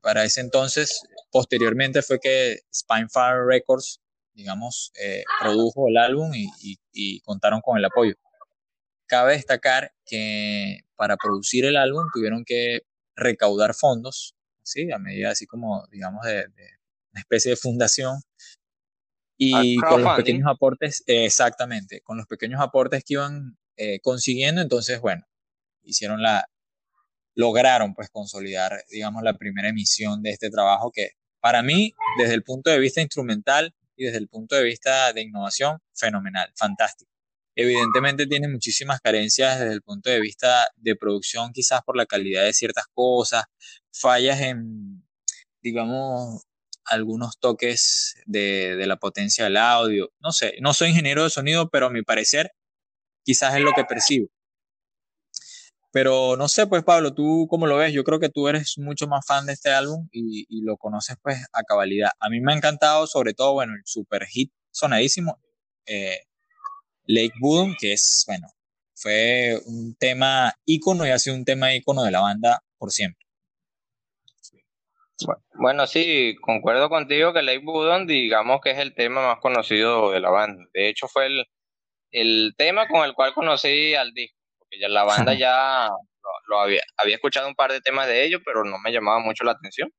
Para 0.00 0.24
ese 0.24 0.40
entonces, 0.40 1.02
posteriormente 1.30 2.00
fue 2.00 2.18
que 2.18 2.60
Spinefire 2.74 3.44
Records, 3.46 4.00
digamos, 4.38 4.92
eh, 5.02 5.24
produjo 5.40 5.88
el 5.88 5.96
álbum 5.96 6.30
y, 6.32 7.20
contaron 7.22 7.60
con 7.60 7.76
el 7.76 7.84
apoyo. 7.84 8.14
Cabe 9.06 9.32
destacar 9.32 9.92
que 10.06 10.82
para 10.94 11.16
producir 11.16 11.64
el 11.64 11.76
álbum 11.76 12.06
tuvieron 12.14 12.44
que 12.44 12.82
recaudar 13.16 13.74
fondos, 13.74 14.36
¿sí? 14.62 14.92
a 14.92 14.98
medida 14.98 15.30
así 15.30 15.46
como, 15.46 15.86
digamos, 15.90 16.24
de, 16.24 16.44
una 17.12 17.20
especie 17.20 17.50
de 17.50 17.56
fundación 17.56 18.20
y 19.36 19.76
con 19.78 20.02
los 20.02 20.16
pequeños 20.16 20.48
aportes, 20.48 21.02
exactamente, 21.06 22.00
con 22.02 22.16
los 22.16 22.26
pequeños 22.26 22.60
aportes 22.60 23.02
que 23.04 23.14
iban 23.14 23.56
eh, 23.76 23.98
consiguiendo, 24.00 24.62
entonces, 24.62 25.00
bueno, 25.00 25.24
hicieron 25.82 26.22
la, 26.22 26.48
lograron 27.34 27.92
pues 27.94 28.08
consolidar, 28.10 28.84
digamos, 28.88 29.24
la 29.24 29.34
primera 29.34 29.68
emisión 29.68 30.22
de 30.22 30.30
este 30.30 30.48
trabajo 30.50 30.92
que 30.92 31.10
para 31.40 31.62
mí, 31.62 31.94
desde 32.18 32.34
el 32.34 32.44
punto 32.44 32.70
de 32.70 32.78
vista 32.78 33.00
instrumental 33.00 33.74
y 33.98 34.04
desde 34.04 34.18
el 34.18 34.28
punto 34.28 34.54
de 34.54 34.62
vista 34.62 35.12
de 35.12 35.22
innovación, 35.22 35.78
fenomenal, 35.94 36.50
fantástico. 36.56 37.10
Evidentemente 37.56 38.26
tiene 38.26 38.48
muchísimas 38.48 39.00
carencias 39.00 39.58
desde 39.58 39.74
el 39.74 39.82
punto 39.82 40.10
de 40.10 40.20
vista 40.20 40.68
de 40.76 40.94
producción, 40.94 41.52
quizás 41.52 41.82
por 41.82 41.96
la 41.96 42.06
calidad 42.06 42.44
de 42.44 42.52
ciertas 42.52 42.86
cosas, 42.94 43.44
fallas 43.92 44.40
en, 44.40 45.04
digamos, 45.60 46.44
algunos 46.84 47.38
toques 47.40 48.14
de, 48.26 48.76
de, 48.76 48.86
la 48.86 48.96
potencia 48.96 49.44
del 49.44 49.56
audio. 49.56 50.12
No 50.20 50.30
sé, 50.30 50.54
no 50.60 50.72
soy 50.72 50.90
ingeniero 50.90 51.24
de 51.24 51.30
sonido, 51.30 51.68
pero 51.68 51.86
a 51.86 51.90
mi 51.90 52.02
parecer 52.02 52.52
quizás 53.24 53.56
es 53.56 53.60
lo 53.60 53.72
que 53.72 53.84
percibo. 53.84 54.28
Pero 55.90 56.36
no 56.36 56.48
sé, 56.48 56.66
pues 56.66 56.84
Pablo, 56.84 57.14
¿tú 57.14 57.46
cómo 57.48 57.66
lo 57.66 57.76
ves? 57.76 57.92
Yo 57.92 58.04
creo 58.04 58.20
que 58.20 58.28
tú 58.28 58.48
eres 58.48 58.76
mucho 58.78 59.06
más 59.06 59.26
fan 59.26 59.46
de 59.46 59.54
este 59.54 59.70
álbum 59.70 60.08
y, 60.12 60.46
lo 60.62 60.76
conoces 60.76 61.16
pues 61.22 61.38
a 61.52 61.62
cabalidad. 61.62 62.10
A 62.20 62.28
mí 62.28 62.40
me 62.40 62.52
ha 62.52 62.56
encantado 62.56 63.06
sobre 63.06 63.32
todo, 63.32 63.54
bueno, 63.54 63.72
el 63.74 63.82
super 63.84 64.26
hit 64.26 64.52
sonadísimo, 64.70 65.40
eh, 65.86 66.20
Lake 67.06 67.34
Boom, 67.40 67.74
que 67.80 67.94
es, 67.94 68.24
bueno, 68.26 68.48
fue 68.94 69.58
un 69.66 69.94
tema 69.98 70.52
ícono 70.66 71.06
y 71.06 71.10
ha 71.10 71.18
sido 71.18 71.36
un 71.36 71.44
tema 71.44 71.74
ícono 71.74 72.02
de 72.02 72.10
la 72.10 72.20
banda 72.20 72.62
por 72.76 72.90
siempre. 72.90 73.28
Bueno, 75.54 75.86
sí, 75.86 76.36
concuerdo 76.40 76.88
contigo 76.88 77.32
que 77.32 77.42
Lake 77.42 77.64
Budon, 77.64 78.06
digamos 78.06 78.60
que 78.60 78.70
es 78.70 78.78
el 78.78 78.94
tema 78.94 79.26
más 79.26 79.40
conocido 79.40 80.12
de 80.12 80.20
la 80.20 80.30
banda. 80.30 80.64
De 80.72 80.88
hecho, 80.88 81.08
fue 81.08 81.26
el, 81.26 81.44
el 82.12 82.54
tema 82.56 82.86
con 82.88 83.04
el 83.04 83.14
cual 83.14 83.34
conocí 83.34 83.94
al 83.94 84.12
disco, 84.12 84.37
porque 84.68 84.80
ya 84.80 84.88
la 84.88 85.04
banda 85.04 85.34
ya 85.38 85.90
lo, 86.48 86.60
había, 86.60 86.82
había 86.96 87.16
escuchado 87.16 87.48
un 87.48 87.54
par 87.54 87.72
de 87.72 87.80
temas 87.80 88.06
de 88.06 88.24
ellos, 88.24 88.42
pero 88.44 88.64
no 88.64 88.78
me 88.78 88.92
llamaba 88.92 89.18
mucho 89.18 89.44
la 89.44 89.52
atención. 89.52 89.90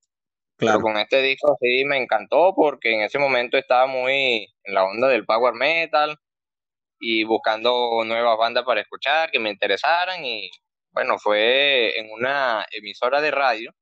Claro. 0.58 0.80
Pero 0.80 0.82
con 0.82 0.98
este 0.98 1.22
disco 1.22 1.58
sí 1.62 1.86
me 1.86 1.98
encantó 1.98 2.54
porque 2.56 2.94
en 2.94 3.02
ese 3.02 3.18
momento 3.18 3.58
estaba 3.58 3.88
muy 3.88 4.48
en 4.64 4.74
la 4.74 4.84
onda 4.84 5.08
del 5.08 5.26
power 5.26 5.54
metal 5.54 6.18
y 7.00 7.24
buscando 7.24 8.04
nuevas 8.06 8.38
bandas 8.38 8.66
para 8.66 8.82
escuchar 8.82 9.32
que 9.32 9.40
me 9.40 9.50
interesaran 9.50 10.26
y 10.26 10.50
bueno, 10.92 11.18
fue 11.18 11.98
en 11.98 12.12
una 12.12 12.66
emisora 12.72 13.22
de 13.22 13.32
radio 13.32 13.74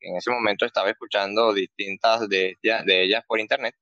en 0.00 0.16
ese 0.16 0.30
momento 0.30 0.64
estaba 0.64 0.90
escuchando 0.90 1.52
distintas 1.52 2.28
de, 2.28 2.56
de 2.62 3.02
ellas 3.02 3.24
por 3.26 3.40
internet, 3.40 3.74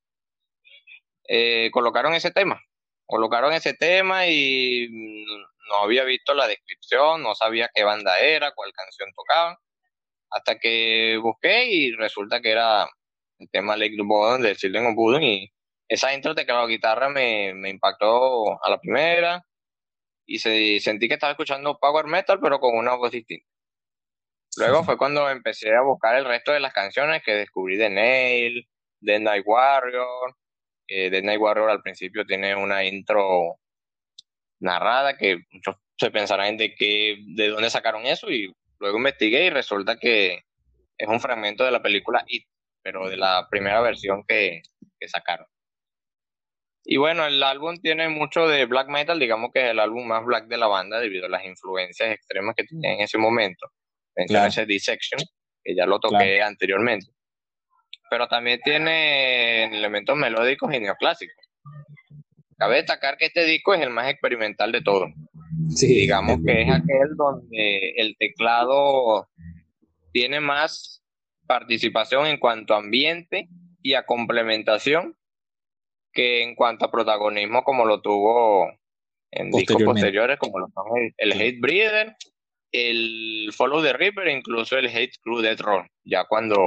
eh, 1.28 1.70
colocaron 1.72 2.14
ese 2.14 2.30
tema. 2.30 2.60
Colocaron 3.06 3.52
ese 3.52 3.74
tema 3.74 4.26
y 4.26 4.88
no 5.74 5.84
había 5.84 6.04
visto 6.04 6.34
la 6.34 6.46
descripción, 6.46 7.22
no 7.22 7.34
sabía 7.34 7.70
qué 7.74 7.84
banda 7.84 8.18
era, 8.18 8.52
cuál 8.52 8.72
canción 8.72 9.10
tocaban, 9.14 9.56
hasta 10.30 10.58
que 10.58 11.18
busqué 11.22 11.66
y 11.66 11.92
resulta 11.92 12.40
que 12.40 12.50
era 12.50 12.88
el 13.38 13.50
tema 13.50 13.76
Lake 13.76 13.96
Bodom 13.98 14.42
de 14.42 14.56
Children 14.56 14.86
of 14.86 15.22
y 15.22 15.52
esa 15.88 16.14
intro 16.14 16.34
de 16.34 16.44
la 16.44 16.66
guitarra 16.66 17.08
me, 17.08 17.50
impactó 17.68 18.62
a 18.64 18.70
la 18.70 18.78
primera 18.80 19.44
y 20.26 20.38
se, 20.38 20.80
sentí 20.80 21.08
que 21.08 21.14
estaba 21.14 21.32
escuchando 21.32 21.78
power 21.78 22.06
metal 22.06 22.40
pero 22.40 22.58
con 22.60 22.76
una 22.76 22.94
voz 22.94 23.10
distinta. 23.10 23.46
Luego 24.56 24.84
fue 24.84 24.96
cuando 24.96 25.28
empecé 25.28 25.74
a 25.74 25.82
buscar 25.82 26.16
el 26.16 26.24
resto 26.24 26.52
de 26.52 26.60
las 26.60 26.72
canciones 26.72 27.22
que 27.24 27.34
descubrí 27.34 27.76
de 27.76 27.90
Nail, 27.90 28.68
de 29.00 29.18
Night 29.18 29.44
Warrior. 29.44 30.36
Eh, 30.86 31.10
The 31.10 31.22
Night 31.22 31.40
Warrior 31.40 31.70
al 31.70 31.82
principio 31.82 32.24
tiene 32.24 32.54
una 32.54 32.84
intro 32.84 33.58
narrada 34.60 35.16
que 35.16 35.38
muchos 35.50 35.76
se 35.98 36.10
pensarán 36.10 36.56
de 36.56 36.74
qué, 36.74 37.16
de 37.36 37.48
dónde 37.48 37.70
sacaron 37.70 38.06
eso 38.06 38.30
y 38.30 38.52
luego 38.78 38.98
investigué 38.98 39.46
y 39.46 39.50
resulta 39.50 39.96
que 39.96 40.42
es 40.98 41.08
un 41.08 41.20
fragmento 41.20 41.64
de 41.64 41.70
la 41.70 41.82
película 41.82 42.24
It, 42.26 42.46
pero 42.82 43.08
de 43.08 43.16
la 43.16 43.48
primera 43.50 43.80
versión 43.80 44.24
que, 44.26 44.62
que 44.98 45.08
sacaron. 45.08 45.46
Y 46.84 46.98
bueno, 46.98 47.24
el 47.24 47.42
álbum 47.42 47.78
tiene 47.80 48.08
mucho 48.08 48.46
de 48.46 48.66
black 48.66 48.88
metal, 48.88 49.18
digamos 49.18 49.50
que 49.52 49.64
es 49.64 49.70
el 49.70 49.80
álbum 49.80 50.06
más 50.06 50.24
black 50.24 50.46
de 50.46 50.58
la 50.58 50.66
banda 50.66 51.00
debido 51.00 51.26
a 51.26 51.30
las 51.30 51.44
influencias 51.44 52.10
extremas 52.10 52.54
que 52.54 52.64
tenía 52.64 52.92
en 52.92 53.00
ese 53.00 53.16
momento 53.16 53.70
claro. 54.26 54.48
ese 54.48 54.66
Dissection, 54.66 55.20
que 55.62 55.74
ya 55.74 55.86
lo 55.86 55.98
toqué 55.98 56.42
anteriormente. 56.42 57.06
Pero 58.10 58.28
también 58.28 58.60
tiene 58.62 59.64
elementos 59.64 60.16
melódicos 60.16 60.72
y 60.72 60.80
neoclásicos. 60.80 61.44
Cabe 62.56 62.76
destacar 62.76 63.16
que 63.16 63.26
este 63.26 63.44
disco 63.44 63.74
es 63.74 63.80
el 63.80 63.90
más 63.90 64.08
experimental 64.10 64.72
de 64.72 64.82
todos. 64.82 65.10
Sí, 65.68 65.86
Digamos 65.86 66.40
que 66.44 66.62
es 66.62 66.70
aquel 66.70 67.16
donde 67.16 67.94
el 67.96 68.16
teclado 68.16 69.28
tiene 70.12 70.40
más 70.40 71.02
participación 71.46 72.26
en 72.26 72.38
cuanto 72.38 72.74
a 72.74 72.78
ambiente 72.78 73.48
y 73.82 73.94
a 73.94 74.06
complementación 74.06 75.16
que 76.12 76.42
en 76.42 76.54
cuanto 76.54 76.84
a 76.84 76.90
protagonismo 76.90 77.64
como 77.64 77.84
lo 77.84 78.00
tuvo 78.00 78.70
en 79.30 79.50
discos 79.50 79.82
posteriores 79.82 80.38
como 80.38 80.60
lo 80.60 80.68
son 80.68 80.86
el 81.16 81.32
Hate 81.32 81.60
Breeder 81.60 82.16
el 82.74 83.52
Follow 83.52 83.82
the 83.82 83.92
Reaper 83.92 84.26
e 84.26 84.32
incluso 84.32 84.76
el 84.76 84.88
Hate 84.88 85.16
Crew 85.22 85.40
de 85.40 85.54
Tron, 85.54 85.88
ya 86.02 86.24
cuando 86.24 86.58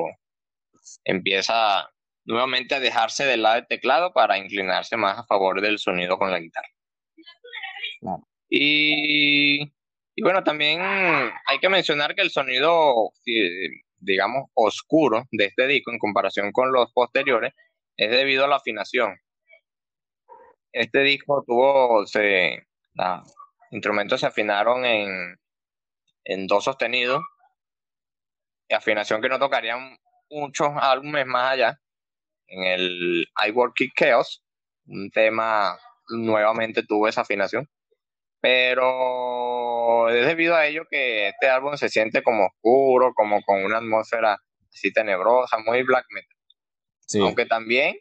empieza 1.03 1.89
nuevamente 2.27 2.75
a 2.75 2.79
dejarse 2.79 3.25
de 3.25 3.37
lado 3.37 3.57
el 3.57 3.67
teclado 3.67 4.13
para 4.13 4.37
inclinarse 4.37 4.97
más 4.97 5.17
a 5.17 5.25
favor 5.25 5.61
del 5.61 5.79
sonido 5.79 6.17
con 6.19 6.31
la 6.31 6.39
guitarra. 6.39 6.69
Y, 8.49 9.61
y, 9.63 10.21
bueno, 10.21 10.43
también 10.43 10.79
hay 10.81 11.59
que 11.59 11.69
mencionar 11.69 12.13
que 12.13 12.21
el 12.21 12.29
sonido, 12.29 13.11
digamos, 13.97 14.49
oscuro 14.53 15.25
de 15.31 15.45
este 15.45 15.65
disco 15.65 15.91
en 15.91 15.99
comparación 15.99 16.51
con 16.51 16.71
los 16.71 16.91
posteriores 16.93 17.53
es 17.97 18.11
debido 18.11 18.45
a 18.45 18.47
la 18.47 18.57
afinación. 18.57 19.17
Este 20.71 21.01
disco 21.01 21.43
tuvo, 21.47 22.05
se, 22.05 22.67
los 22.93 23.33
instrumentos 23.71 24.19
se 24.19 24.27
afinaron 24.27 24.85
en 24.85 25.37
en 26.27 26.45
dos 26.45 26.65
sostenidos, 26.65 27.21
afinación 28.69 29.21
que 29.21 29.29
no 29.29 29.39
tocarían 29.39 29.97
muchos 30.29 30.69
álbumes 30.75 31.25
más 31.25 31.53
allá. 31.53 31.79
En 32.47 32.63
el 32.63 33.27
I 33.45 33.51
Work 33.51 33.81
It 33.81 33.91
Chaos, 33.95 34.43
un 34.85 35.09
tema 35.11 35.77
nuevamente 36.09 36.83
tuvo 36.83 37.07
esa 37.07 37.21
afinación, 37.21 37.69
pero 38.39 40.09
es 40.09 40.25
debido 40.25 40.55
a 40.55 40.65
ello 40.65 40.85
que 40.89 41.29
este 41.29 41.49
álbum 41.49 41.75
se 41.75 41.89
siente 41.89 42.23
como 42.23 42.47
oscuro, 42.47 43.13
como 43.13 43.41
con 43.41 43.63
una 43.63 43.77
atmósfera 43.77 44.37
así 44.71 44.91
tenebrosa, 44.93 45.57
muy 45.59 45.83
black 45.83 46.05
metal. 46.09 47.25
Aunque 47.25 47.45
también 47.45 47.95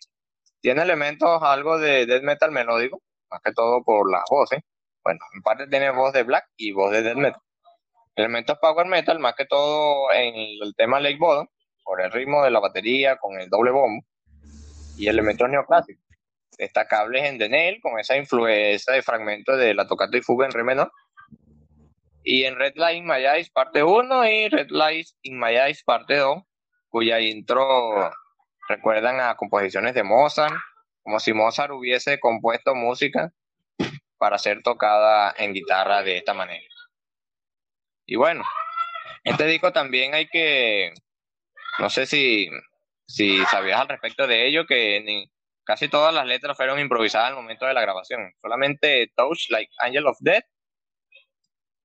tiene 0.61 0.83
elementos 0.83 1.43
algo 1.43 1.79
de 1.79 2.07
death 2.07 2.23
metal 2.23 2.51
melódico, 2.51 3.03
más 3.31 3.41
que 3.43 3.53
todo 3.53 3.83
por 3.85 4.11
las 4.11 4.25
voces. 4.31 4.61
Bueno, 5.05 5.21
en 5.35 5.43
parte 5.43 5.69
tiene 5.69 5.91
voz 5.91 6.13
de 6.13 6.25
black 6.25 6.45
y 6.57 6.73
voz 6.73 6.91
de 6.93 7.03
death 7.03 7.17
metal. 7.17 7.41
elementos 8.17 8.59
power 8.59 8.87
metal, 8.87 9.19
más 9.19 9.35
que 9.35 9.47
todo 9.47 10.13
en 10.13 10.35
el 10.35 10.75
tema 10.77 11.01
Lake 11.01 11.19
Bottom, 11.19 11.47
por 11.85 12.01
el 12.01 12.11
ritmo 12.11 12.43
de 12.43 12.51
la 12.51 12.61
batería, 12.61 13.17
con 13.17 13.39
el 13.41 13.49
doble 13.49 13.71
bombo, 13.71 14.05
y 14.97 15.09
elementos 15.09 15.49
neoclásicos, 15.49 16.05
destacables 16.59 17.25
en 17.25 17.39
Denel, 17.39 17.81
con 17.81 17.99
esa 17.99 18.17
influencia 18.17 18.93
de 18.93 19.03
fragmentos 19.03 19.59
de 19.59 19.75
la 19.75 19.87
tocata 19.87 20.17
y 20.17 20.23
fuga 20.23 20.47
en 20.47 20.53
re 20.53 20.65
menor, 20.65 20.93
y 22.23 22.45
en 22.45 22.57
Red 22.57 22.75
Light 22.77 22.99
in 22.99 23.07
My 23.07 23.23
parte 23.53 23.83
1 23.83 24.29
y 24.29 24.49
Red 24.49 24.71
Light 24.71 25.07
in 25.23 25.39
My 25.39 25.55
parte 25.85 26.17
2, 26.17 26.43
cuya 26.89 27.21
intro 27.21 28.11
recuerdan 28.69 29.21
a 29.21 29.37
composiciones 29.37 29.95
de 29.95 30.03
Mozart, 30.03 30.55
como 31.03 31.21
si 31.21 31.33
Mozart 31.33 31.71
hubiese 31.73 32.19
compuesto 32.19 32.75
música 32.75 33.33
para 34.19 34.39
ser 34.39 34.63
tocada 34.63 35.35
en 35.39 35.53
guitarra 35.53 36.03
de 36.03 36.17
esta 36.17 36.35
manera. 36.35 36.67
Y 38.07 38.17
bueno, 38.17 38.45
este 39.23 39.47
disco 39.47 39.73
también 39.73 40.15
hay 40.15 40.27
que, 40.27 40.93
no 41.79 41.91
sé 41.91 42.07
si, 42.07 42.49
si 43.07 43.45
sabías 43.47 43.81
al 43.81 43.89
respecto 43.89 44.27
de 44.27 44.47
ello, 44.47 44.67
que 44.67 45.27
casi 45.65 45.89
todas 45.89 46.15
las 46.15 46.27
letras 46.27 46.57
fueron 46.57 46.79
improvisadas 46.79 47.29
al 47.29 47.37
momento 47.37 47.67
de 47.67 47.75
la 47.75 47.83
grabación. 47.83 48.33
Solamente 48.41 49.13
Touch 49.17 49.51
Like 49.51 49.73
Angel 49.79 50.07
of 50.07 50.17
Death 50.21 50.45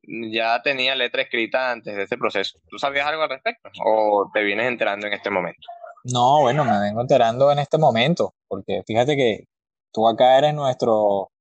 ya 0.03 0.61
tenía 0.61 0.95
letra 0.95 1.21
escrita 1.21 1.71
antes 1.71 1.95
de 1.95 2.03
ese 2.03 2.17
proceso. 2.17 2.59
¿Tú 2.69 2.77
sabías 2.77 3.07
algo 3.07 3.23
al 3.23 3.29
respecto 3.29 3.69
o 3.85 4.29
te 4.33 4.43
vienes 4.43 4.67
enterando 4.67 5.07
en 5.07 5.13
este 5.13 5.29
momento? 5.29 5.61
No, 6.03 6.41
bueno, 6.41 6.65
me 6.65 6.79
vengo 6.79 7.01
enterando 7.01 7.51
en 7.51 7.59
este 7.59 7.77
momento, 7.77 8.33
porque 8.47 8.81
fíjate 8.87 9.15
que 9.15 9.45
tú 9.93 10.07
acá 10.07 10.37
eres 10.37 10.53
nuestro, 10.55 11.31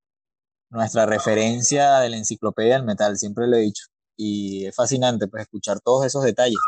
nuestra 0.69 1.07
referencia 1.07 2.01
de 2.01 2.11
la 2.11 2.17
enciclopedia 2.19 2.75
del 2.75 2.85
metal, 2.85 3.17
siempre 3.17 3.47
lo 3.47 3.57
he 3.57 3.61
dicho. 3.61 3.85
Y 4.17 4.67
es 4.67 4.77
fascinante 4.77 5.29
pues 5.29 5.45
escuchar 5.45 5.81
todos 5.81 6.05
esos 6.05 6.23
detalles. 6.23 6.59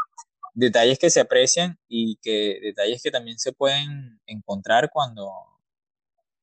Detalles 0.55 0.99
que 0.99 1.11
se 1.11 1.21
aprecian 1.21 1.79
y 1.89 2.17
que 2.17 2.59
detalles 2.63 3.03
que 3.03 3.11
también 3.11 3.39
se 3.39 3.53
pueden 3.53 4.21
encontrar 4.27 4.91
cuando 4.93 5.31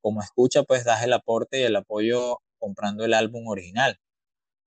como 0.02 0.22
escucha 0.22 0.64
pues 0.64 0.86
das 0.86 1.04
el 1.04 1.14
aporte 1.14 1.60
y 1.60 1.64
el 1.64 1.76
apoyo 1.76 2.40
comprando 2.58 3.06
el 3.06 3.14
álbum 3.14 3.48
original 3.48 4.00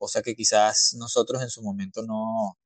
cosa 0.03 0.21
que 0.21 0.35
quizás 0.35 0.97
nosotros 0.99 1.41
en 1.43 1.49
su 1.49 1.63
momento 1.63 2.03
no, 2.03 2.59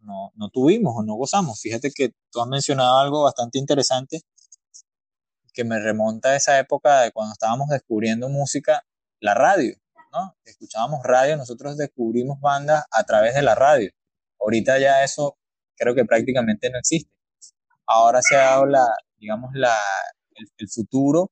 no, 0.00 0.48
tuvimos 0.48 0.94
o 0.96 1.02
no 1.02 1.16
gozamos. 1.16 1.60
Fíjate 1.60 1.90
que 1.90 2.14
tú 2.30 2.40
has 2.40 2.48
mencionado 2.48 2.96
algo 2.96 3.24
bastante 3.24 3.58
interesante 3.58 4.22
que 5.52 5.64
me 5.64 5.78
remonta 5.78 6.30
a 6.30 6.36
esa 6.36 6.58
época 6.58 7.02
de 7.02 7.12
cuando 7.12 7.34
estábamos 7.34 7.68
descubriendo 7.68 8.30
música, 8.30 8.86
la 9.20 9.34
radio, 9.34 9.76
¿no? 10.14 10.34
Escuchábamos 10.46 11.00
radio, 11.04 11.36
nosotros 11.36 11.76
descubrimos 11.76 12.40
bandas 12.40 12.84
a 12.90 13.04
través 13.04 13.34
de 13.34 13.42
la 13.42 13.54
radio. 13.54 13.90
Ahorita 14.40 14.78
ya 14.78 15.04
eso 15.04 15.36
creo 15.78 15.94
que 15.94 16.04
prácticamente 16.04 16.70
no 16.70 16.78
existe. 16.78 17.10
Ahora 17.86 18.20
se 18.22 18.36
habla, 18.36 18.84
digamos, 19.18 19.50
la, 19.54 19.76
el, 20.34 20.46
el 20.58 20.68
futuro. 20.68 21.30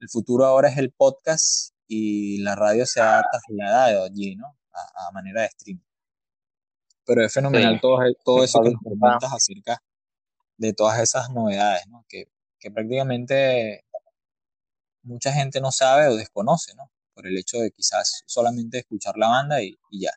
El 0.00 0.08
futuro 0.08 0.44
ahora 0.44 0.68
es 0.68 0.78
el 0.78 0.92
podcast 0.92 1.74
y 1.86 2.42
la 2.42 2.54
radio 2.54 2.86
se 2.86 3.00
ha 3.00 3.22
trasladado 3.30 4.04
allí, 4.04 4.36
¿no? 4.36 4.56
a, 4.72 5.10
manera 5.12 5.42
de 5.42 5.48
stream. 5.48 5.82
Pero 7.04 7.24
es 7.24 7.32
fenomenal 7.32 7.80
todo, 7.80 7.98
todo 8.24 8.44
eso 8.44 8.60
que 8.62 8.70
nos 8.70 8.82
comentas 8.82 9.32
acerca 9.32 9.82
de 10.56 10.72
todas 10.72 11.00
esas 11.00 11.30
novedades, 11.30 11.86
¿no? 11.88 12.04
Que, 12.08 12.26
que 12.58 12.70
prácticamente 12.70 13.84
mucha 15.02 15.32
gente 15.32 15.60
no 15.60 15.72
sabe 15.72 16.06
o 16.08 16.16
desconoce, 16.16 16.74
¿no? 16.76 16.90
Por 17.14 17.26
el 17.26 17.36
hecho 17.36 17.58
de 17.58 17.72
quizás 17.72 18.22
solamente 18.26 18.78
escuchar 18.78 19.16
la 19.16 19.28
banda 19.28 19.62
y, 19.62 19.76
y 19.90 20.02
ya. 20.02 20.12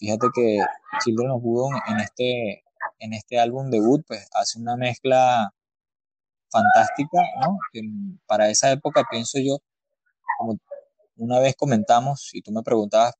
Fíjate 0.00 0.28
que 0.34 0.58
Children 1.04 1.30
of 1.30 1.42
Bodom 1.42 1.74
en 1.88 2.00
este, 2.00 2.64
en 3.00 3.12
este 3.12 3.38
álbum 3.38 3.70
debut, 3.70 4.02
pues 4.06 4.26
hace 4.32 4.58
una 4.58 4.74
mezcla 4.74 5.52
fantástica, 6.48 7.18
¿no? 7.42 7.58
Para 8.26 8.48
esa 8.48 8.70
época 8.72 9.04
pienso 9.10 9.38
yo, 9.38 9.58
como 10.38 10.58
una 11.16 11.38
vez 11.38 11.54
comentamos 11.54 12.30
y 12.32 12.40
tú 12.40 12.50
me 12.50 12.62
preguntabas 12.62 13.12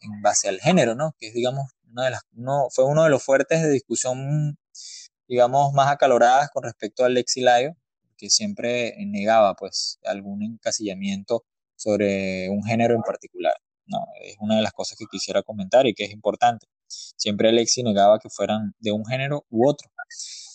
en 0.00 0.22
base 0.22 0.48
al 0.48 0.58
género, 0.60 0.94
¿no? 0.94 1.14
Que 1.18 1.28
es, 1.28 1.34
digamos, 1.34 1.70
una 1.90 2.04
de 2.06 2.10
las, 2.12 2.22
fue 2.70 2.86
uno 2.86 3.04
de 3.04 3.10
los 3.10 3.22
fuertes 3.22 3.62
de 3.62 3.70
discusión, 3.70 4.56
digamos, 5.28 5.74
más 5.74 5.90
acaloradas 5.92 6.50
con 6.50 6.62
respecto 6.62 7.04
al 7.04 7.12
Lexilayo, 7.12 7.72
que 8.16 8.30
siempre 8.30 8.94
negaba, 9.06 9.54
pues, 9.54 9.98
algún 10.04 10.42
encasillamiento 10.42 11.44
sobre 11.76 12.48
un 12.48 12.64
género 12.64 12.94
en 12.94 13.02
particular. 13.02 13.54
No, 13.86 13.98
es 14.22 14.36
una 14.40 14.56
de 14.56 14.62
las 14.62 14.72
cosas 14.72 14.98
que 14.98 15.06
quisiera 15.10 15.42
comentar 15.42 15.86
y 15.86 15.94
que 15.94 16.04
es 16.04 16.10
importante. 16.10 16.66
Siempre 16.86 17.48
Alexi 17.48 17.82
negaba 17.82 18.18
que 18.18 18.30
fueran 18.30 18.74
de 18.78 18.92
un 18.92 19.04
género 19.04 19.44
u 19.50 19.68
otro. 19.68 19.90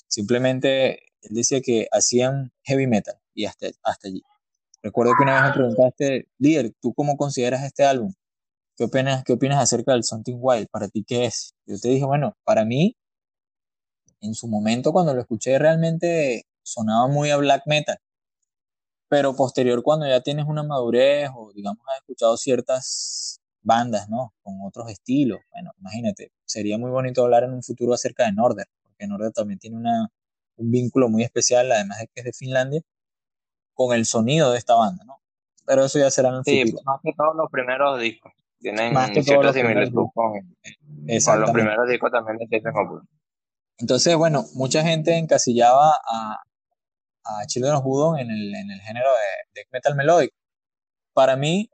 Simplemente 0.08 1.04
él 1.22 1.36
decía 1.36 1.62
que 1.62 1.88
hacían 1.92 2.52
heavy 2.64 2.88
metal 2.88 3.16
y 3.34 3.46
hasta, 3.46 3.68
hasta 3.84 4.08
allí. 4.08 4.24
Recuerdo 4.82 5.14
que 5.18 5.24
una 5.24 5.36
vez 5.36 5.44
me 5.44 5.54
preguntaste, 5.54 6.28
líder, 6.38 6.74
¿tú 6.82 6.94
cómo 6.94 7.18
consideras 7.18 7.64
este 7.64 7.84
álbum? 7.84 8.14
¿Qué 8.78 8.86
opinas, 8.86 9.24
¿Qué 9.26 9.34
opinas 9.34 9.62
acerca 9.62 9.92
del 9.92 10.04
Something 10.06 10.38
Wild? 10.40 10.68
¿Para 10.72 10.88
ti 10.88 11.04
qué 11.06 11.26
es? 11.26 11.54
Yo 11.66 11.78
te 11.78 11.90
dije, 11.90 12.06
bueno, 12.06 12.38
para 12.46 12.64
mí, 12.64 12.96
en 14.22 14.34
su 14.34 14.48
momento 14.48 14.92
cuando 14.92 15.14
lo 15.14 15.22
escuché 15.22 15.58
realmente 15.60 16.46
sonaba 16.64 17.08
muy 17.08 17.30
a 17.30 17.38
black 17.38 17.64
metal. 17.66 17.98
Pero 19.10 19.36
posterior, 19.36 19.82
cuando 19.84 20.08
ya 20.08 20.22
tienes 20.22 20.46
una 20.46 20.64
madurez 20.64 21.30
o 21.36 21.52
digamos 21.54 21.80
has 21.88 21.98
escuchado 21.98 22.38
ciertas 22.38 23.42
bandas, 23.62 24.08
¿no? 24.10 24.34
Con 24.42 24.60
otros 24.64 24.90
estilos, 24.90 25.40
bueno, 25.52 25.72
imagínate, 25.80 26.32
sería 26.46 26.78
muy 26.78 26.92
bonito 26.92 27.24
hablar 27.24 27.44
en 27.44 27.54
un 27.54 27.64
futuro 27.64 27.94
acerca 27.94 28.26
de 28.26 28.34
Norder, 28.34 28.68
porque 28.84 29.08
Norder 29.08 29.32
también 29.32 29.60
tiene 29.60 29.78
una, 29.78 30.10
un 30.58 30.72
vínculo 30.72 31.10
muy 31.10 31.24
especial, 31.24 31.72
además 31.72 32.00
de 32.00 32.08
que 32.08 32.22
es 32.22 32.26
de 32.26 32.34
Finlandia, 32.34 32.82
con 33.74 33.96
el 33.96 34.06
sonido 34.06 34.52
de 34.52 34.60
esta 34.60 34.76
banda, 34.76 35.04
¿no? 35.06 35.18
Pero 35.66 35.86
eso 35.86 36.00
ya 36.00 36.10
será 36.12 36.30
en 36.30 36.36
el 36.36 36.44
sí, 36.44 36.62
futuro. 36.64 36.84
más 36.86 37.00
que 37.04 37.14
todos 37.14 37.36
los 37.36 37.50
primeros 37.52 38.00
discos. 38.00 38.32
Tienen 38.60 38.94
cierta 39.24 39.54
similitud 39.54 40.08
con, 40.14 40.34
con, 40.34 41.42
los 41.42 41.52
primeros 41.52 41.88
discos 41.88 42.12
también 42.12 42.38
de 42.38 42.46
Stephen. 42.46 42.74
Entonces, 43.78 44.16
bueno, 44.18 44.44
mucha 44.56 44.84
gente 44.84 45.18
encasillaba 45.18 45.94
a, 46.06 46.44
a 47.38 47.46
Children 47.46 47.82
Bodom 47.84 48.18
en 48.18 48.32
el, 48.32 48.56
en 48.56 48.72
el 48.72 48.82
género 48.82 49.10
de, 49.54 49.66
metal 49.72 49.96
melódico. 49.96 50.36
Para 51.14 51.36
mí, 51.36 51.70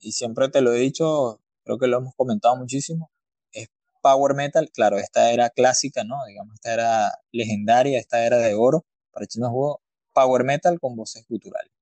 y 0.00 0.12
siempre 0.12 0.48
te 0.48 0.60
lo 0.60 0.72
he 0.72 0.78
dicho, 0.78 1.40
creo 1.64 1.78
que 1.78 1.86
lo 1.86 1.98
hemos 1.98 2.14
comentado 2.14 2.56
muchísimo, 2.56 3.10
es 3.52 3.68
power 4.02 4.34
metal. 4.34 4.70
Claro, 4.72 4.98
esta 4.98 5.32
era 5.32 5.50
clásica, 5.50 6.04
¿no? 6.04 6.16
Digamos, 6.26 6.54
esta 6.54 6.74
era 6.74 7.12
legendaria, 7.32 7.98
esta 7.98 8.24
era 8.26 8.38
de 8.38 8.54
oro 8.54 8.84
para 9.12 9.26
Children 9.26 9.52
Bodom. 9.52 9.78
Power 10.12 10.44
metal 10.44 10.78
con 10.78 10.96
voces 10.96 11.24
culturales. 11.26 11.72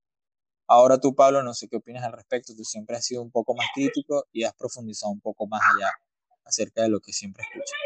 Ahora 0.66 0.98
tú, 0.98 1.14
Pablo, 1.14 1.42
no 1.42 1.52
sé 1.52 1.68
qué 1.68 1.76
opinas 1.76 2.02
al 2.04 2.12
respecto. 2.12 2.54
Tú 2.56 2.64
siempre 2.64 2.96
has 2.96 3.04
sido 3.04 3.20
un 3.20 3.30
poco 3.30 3.54
más 3.54 3.66
crítico 3.74 4.24
y 4.32 4.44
has 4.44 4.54
profundizado 4.54 5.12
un 5.12 5.20
poco 5.20 5.46
más 5.46 5.60
allá 5.74 5.90
acerca 6.44 6.82
de 6.82 6.88
lo 6.88 7.00
que 7.00 7.12
siempre 7.12 7.42
escuchas. 7.42 7.78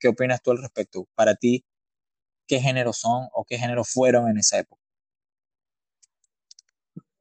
¿Qué 0.00 0.08
opinas 0.08 0.42
tú 0.42 0.50
al 0.52 0.58
respecto? 0.58 1.08
Para 1.14 1.34
ti, 1.34 1.64
¿qué 2.48 2.60
géneros 2.60 2.98
son 2.98 3.28
o 3.32 3.44
qué 3.46 3.58
géneros 3.58 3.90
fueron 3.92 4.28
en 4.28 4.38
esa 4.38 4.58
época? 4.58 4.82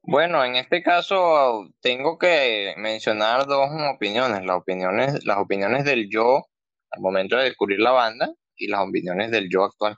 Bueno, 0.02 0.44
en 0.44 0.56
este 0.56 0.82
caso 0.82 1.70
tengo 1.82 2.18
que 2.18 2.74
mencionar 2.78 3.46
dos 3.46 3.70
opiniones, 3.94 4.46
las 4.46 4.58
opiniones, 4.58 5.26
las 5.26 5.38
opiniones 5.38 5.84
del 5.84 6.10
yo 6.10 6.46
al 6.90 7.02
momento 7.02 7.36
de 7.36 7.44
descubrir 7.44 7.80
la 7.80 7.92
banda 7.92 8.34
y 8.56 8.68
las 8.68 8.88
opiniones 8.88 9.30
del 9.30 9.50
yo 9.52 9.66
actual. 9.66 9.98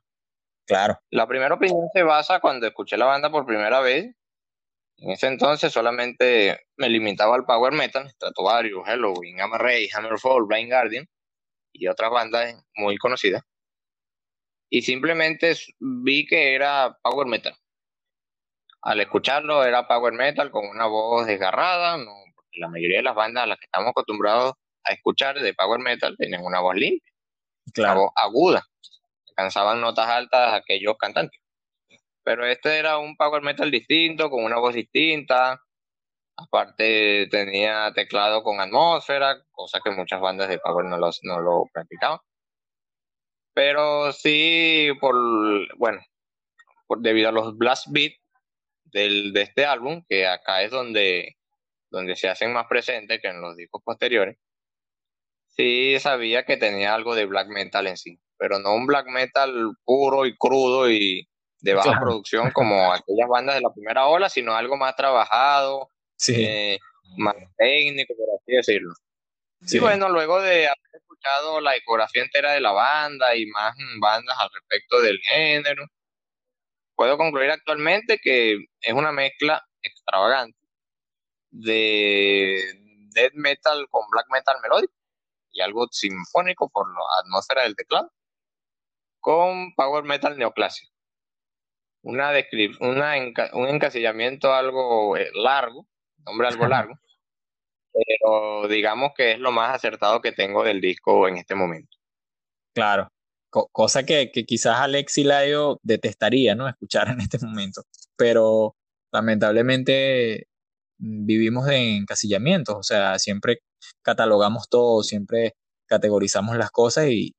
Claro. 0.65 0.99
La 1.11 1.27
primera 1.27 1.55
opinión 1.55 1.87
se 1.93 2.03
basa 2.03 2.39
cuando 2.39 2.67
escuché 2.67 2.97
la 2.97 3.05
banda 3.05 3.31
por 3.31 3.45
primera 3.45 3.79
vez 3.79 4.15
en 5.01 5.11
ese 5.11 5.27
entonces 5.27 5.71
solamente 5.71 6.59
me 6.75 6.89
limitaba 6.89 7.35
al 7.35 7.45
power 7.45 7.71
metal, 7.71 8.09
Stratovarius, 8.09 8.85
Halloween, 8.85 9.37
Gamma 9.37 9.57
Ray, 9.57 9.87
Hammerfall, 9.93 10.45
Blind 10.45 10.69
Guardian 10.69 11.05
y 11.71 11.87
otras 11.87 12.11
bandas 12.11 12.55
muy 12.75 12.97
conocidas. 12.97 13.41
Y 14.69 14.81
simplemente 14.81 15.55
vi 15.79 16.25
que 16.25 16.55
era 16.55 16.97
power 17.01 17.27
metal. 17.27 17.55
Al 18.81 19.01
escucharlo 19.01 19.63
era 19.63 19.87
power 19.87 20.13
metal 20.13 20.51
con 20.51 20.67
una 20.67 20.85
voz 20.85 21.27
desgarrada, 21.27 21.97
no, 21.97 22.13
porque 22.35 22.59
la 22.59 22.69
mayoría 22.69 22.97
de 22.97 23.03
las 23.03 23.15
bandas 23.15 23.43
a 23.43 23.47
las 23.47 23.57
que 23.57 23.65
estamos 23.65 23.89
acostumbrados 23.89 24.53
a 24.83 24.93
escuchar 24.93 25.39
de 25.39 25.53
power 25.53 25.79
metal 25.79 26.15
tienen 26.17 26.41
una 26.43 26.61
voz 26.61 26.75
limpia, 26.75 27.11
una 27.77 27.93
voz 27.95 28.11
aguda, 28.15 28.63
alcanzaban 29.27 29.81
notas 29.81 30.07
altas 30.07 30.53
aquellos 30.53 30.95
cantantes 30.97 31.39
pero 32.29 32.45
este 32.45 32.77
era 32.77 32.99
un 32.99 33.15
power 33.17 33.41
metal 33.41 33.71
distinto, 33.71 34.29
con 34.29 34.43
una 34.43 34.59
voz 34.59 34.75
distinta. 34.75 35.59
Aparte 36.37 37.27
tenía 37.31 37.91
teclado 37.95 38.43
con 38.43 38.61
atmósfera, 38.61 39.43
cosa 39.49 39.79
que 39.83 39.89
muchas 39.89 40.21
bandas 40.21 40.47
de 40.47 40.59
power 40.59 40.85
no, 40.85 40.97
los, 40.97 41.19
no 41.23 41.39
lo 41.39 41.63
practicaban. 41.73 42.19
Pero 43.59 44.13
sí, 44.13 44.87
por, 45.01 45.17
bueno, 45.77 45.99
por, 46.87 47.01
debido 47.01 47.27
a 47.27 47.33
los 47.33 47.57
blast 47.57 47.87
beats 47.89 48.15
del, 48.85 49.33
de 49.33 49.41
este 49.41 49.65
álbum, 49.65 50.01
que 50.07 50.25
acá 50.27 50.63
es 50.63 50.71
donde, 50.71 51.35
donde 51.89 52.15
se 52.15 52.29
hacen 52.29 52.53
más 52.53 52.67
presentes 52.67 53.19
que 53.21 53.27
en 53.27 53.41
los 53.41 53.57
discos 53.57 53.81
posteriores, 53.83 54.37
sí 55.49 55.97
sabía 55.99 56.45
que 56.45 56.55
tenía 56.55 56.95
algo 56.95 57.15
de 57.15 57.25
black 57.25 57.49
metal 57.49 57.87
en 57.87 57.97
sí, 57.97 58.17
pero 58.37 58.59
no 58.59 58.73
un 58.73 58.87
black 58.87 59.07
metal 59.07 59.73
puro 59.83 60.25
y 60.25 60.37
crudo 60.37 60.89
y 60.89 61.27
de 61.59 61.73
baja 61.73 61.99
producción 61.99 62.51
como 62.51 62.93
aquellas 62.93 63.27
bandas 63.27 63.55
de 63.55 63.61
la 63.61 63.73
primera 63.73 64.07
ola, 64.07 64.29
sino 64.29 64.55
algo 64.55 64.77
más 64.77 64.95
trabajado, 64.95 65.89
eh, 66.29 66.79
más 67.17 67.35
técnico, 67.57 68.13
por 68.15 68.37
así 68.37 68.55
decirlo. 68.55 68.93
Sí. 69.65 69.75
Y 69.75 69.79
bueno, 69.81 70.07
luego 70.07 70.41
de 70.41 70.67
haber 70.67 71.01
escuchado 71.19 71.59
la 71.61 71.73
discografía 71.73 72.23
entera 72.23 72.53
de 72.53 72.61
la 72.61 72.71
banda 72.71 73.35
y 73.35 73.45
más 73.47 73.75
bandas 73.99 74.37
al 74.39 74.49
respecto 74.53 75.01
del 75.01 75.19
género, 75.19 75.85
puedo 76.95 77.17
concluir 77.17 77.51
actualmente 77.51 78.19
que 78.21 78.57
es 78.81 78.93
una 78.93 79.11
mezcla 79.11 79.63
extravagante 79.81 80.57
de 81.51 82.61
death 83.13 83.33
metal 83.33 83.87
con 83.89 84.03
black 84.09 84.27
metal 84.31 84.57
melódico 84.61 84.93
y 85.51 85.61
algo 85.61 85.87
sinfónico 85.91 86.69
por 86.69 86.87
la 86.93 87.01
atmósfera 87.23 87.63
del 87.63 87.75
teclado, 87.75 88.11
con 89.19 89.73
power 89.75 90.03
metal 90.03 90.37
neoclásico. 90.37 90.93
Una, 92.01 92.31
una 92.79 93.15
un 93.53 93.67
encasillamiento 93.67 94.53
algo 94.53 95.17
eh, 95.17 95.31
largo, 95.33 95.87
nombre 96.25 96.47
algo 96.47 96.67
largo, 96.67 96.93
pero 97.93 98.67
digamos 98.67 99.11
que 99.15 99.33
es 99.33 99.39
lo 99.39 99.51
más 99.51 99.75
acertado 99.75 100.21
que 100.21 100.31
tengo 100.31 100.63
del 100.63 100.81
disco 100.81 101.27
en 101.27 101.37
este 101.37 101.55
momento. 101.55 101.97
Claro, 102.73 103.09
cosa 103.49 104.03
que, 104.03 104.31
que 104.31 104.45
quizás 104.45 104.79
Alex 104.79 105.17
y 105.17 105.23
Laio 105.23 105.79
detestaría, 105.83 106.55
¿no? 106.55 106.67
Escuchar 106.67 107.09
en 107.09 107.21
este 107.21 107.39
momento, 107.39 107.83
pero 108.15 108.75
lamentablemente 109.11 110.47
vivimos 110.97 111.67
en 111.69 112.01
encasillamientos, 112.01 112.75
o 112.75 112.83
sea, 112.83 113.17
siempre 113.19 113.59
catalogamos 114.01 114.69
todo, 114.69 115.03
siempre 115.03 115.55
categorizamos 115.87 116.57
las 116.57 116.71
cosas 116.71 117.07
y, 117.09 117.35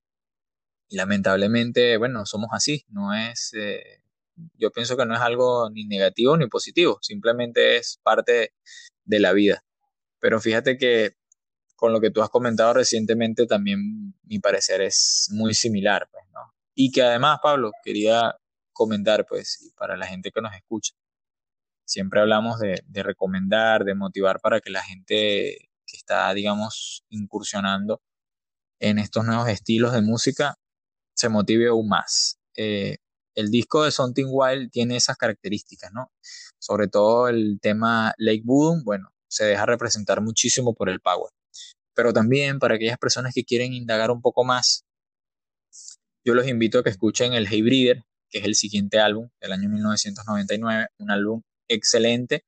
lamentablemente, 0.90 1.96
bueno, 1.96 2.26
somos 2.26 2.50
así, 2.52 2.84
no 2.88 3.14
es, 3.14 3.52
eh, 3.54 4.02
yo 4.54 4.70
pienso 4.72 4.96
que 4.96 5.06
no 5.06 5.14
es 5.14 5.20
algo 5.20 5.70
ni 5.70 5.84
negativo 5.86 6.36
ni 6.36 6.48
positivo, 6.48 6.98
simplemente 7.02 7.76
es 7.76 8.00
parte 8.02 8.52
de 9.04 9.20
la 9.20 9.32
vida. 9.32 9.62
Pero 10.20 10.40
fíjate 10.40 10.76
que 10.78 11.16
con 11.76 11.92
lo 11.92 12.00
que 12.00 12.10
tú 12.10 12.22
has 12.22 12.28
comentado 12.28 12.74
recientemente 12.74 13.46
también 13.46 14.14
mi 14.24 14.38
parecer 14.38 14.82
es 14.82 15.28
muy 15.32 15.54
similar, 15.54 16.08
pues. 16.10 16.24
Y 16.74 16.92
que 16.92 17.02
además, 17.02 17.40
Pablo, 17.42 17.72
quería 17.84 18.36
comentar, 18.72 19.26
pues, 19.26 19.72
para 19.76 19.96
la 19.96 20.06
gente 20.06 20.30
que 20.30 20.40
nos 20.40 20.54
escucha, 20.54 20.94
siempre 21.84 22.20
hablamos 22.20 22.58
de, 22.60 22.82
recomendar, 23.02 23.84
de 23.84 23.94
motivar 23.94 24.40
para 24.40 24.60
que 24.60 24.70
la 24.70 24.82
gente 24.82 25.68
que 25.86 25.96
está, 25.96 26.32
digamos, 26.32 27.04
incursionando 27.10 28.00
en 28.78 28.98
estos 28.98 29.24
nuevos 29.26 29.48
estilos 29.48 29.92
de 29.92 30.02
música 30.02 30.56
se 31.14 31.28
motive 31.28 31.68
aún 31.68 31.88
más. 31.88 32.38
Eh, 32.56 32.98
el 33.34 33.50
disco 33.50 33.84
de 33.84 33.90
Something 33.90 34.28
Wild 34.30 34.70
tiene 34.70 34.96
esas 34.96 35.16
características, 35.16 35.92
¿no? 35.92 36.12
Sobre 36.58 36.88
todo 36.88 37.28
el 37.28 37.58
tema 37.60 38.14
Lake 38.18 38.42
Boom, 38.44 38.84
bueno, 38.84 39.12
se 39.30 39.44
deja 39.44 39.64
representar 39.64 40.20
muchísimo 40.20 40.74
por 40.74 40.88
el 40.88 41.00
power. 41.00 41.32
Pero 41.94 42.12
también 42.12 42.58
para 42.58 42.74
aquellas 42.74 42.98
personas 42.98 43.32
que 43.34 43.44
quieren 43.44 43.72
indagar 43.72 44.10
un 44.10 44.20
poco 44.20 44.44
más, 44.44 44.84
yo 46.24 46.34
los 46.34 46.46
invito 46.46 46.78
a 46.78 46.82
que 46.82 46.90
escuchen 46.90 47.32
el 47.32 47.46
Hey 47.48 47.62
Breeder, 47.62 48.04
que 48.28 48.38
es 48.38 48.44
el 48.44 48.54
siguiente 48.54 48.98
álbum 48.98 49.30
del 49.40 49.52
año 49.52 49.68
1999, 49.68 50.88
un 50.98 51.10
álbum 51.10 51.42
excelente, 51.68 52.44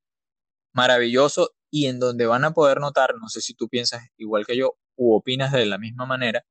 maravilloso 0.75 1.51
y 1.71 1.87
en 1.87 2.01
donde 2.01 2.27
van 2.27 2.45
a 2.45 2.53
poder 2.53 2.81
notar, 2.81 3.14
no 3.21 3.29
sé 3.29 3.40
si 3.40 3.55
tú 3.55 3.68
piensas 3.68 4.03
igual 4.16 4.45
que 4.47 4.57
yo 4.57 4.77
u 4.97 5.14
opinas 5.14 5.53
de 5.53 5.66
la 5.66 5.79
misma 5.79 6.05
manera, 6.05 6.45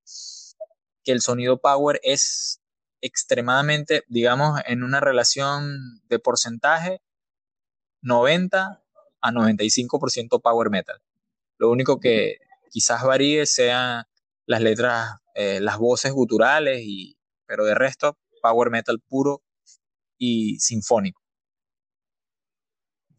que 1.03 1.11
el 1.11 1.21
sonido 1.21 1.59
power 1.59 1.99
es 2.03 2.59
extremadamente, 3.01 4.03
digamos, 4.07 4.61
en 4.65 4.83
una 4.83 4.99
relación 4.99 6.01
de 6.07 6.19
porcentaje 6.19 7.01
90 8.01 8.80
a 9.21 9.31
95% 9.31 10.41
power 10.41 10.69
metal. 10.69 10.99
Lo 11.57 11.69
único 11.69 11.99
que 11.99 12.37
quizás 12.69 13.03
varíe 13.03 13.45
sean 13.45 14.03
las 14.45 14.61
letras, 14.61 15.17
eh, 15.35 15.59
las 15.61 15.77
voces 15.77 16.11
guturales, 16.11 16.81
y, 16.83 17.17
pero 17.45 17.65
de 17.65 17.75
resto, 17.75 18.17
power 18.41 18.69
metal 18.69 18.99
puro 19.07 19.43
y 20.17 20.59
sinfónico. 20.59 21.21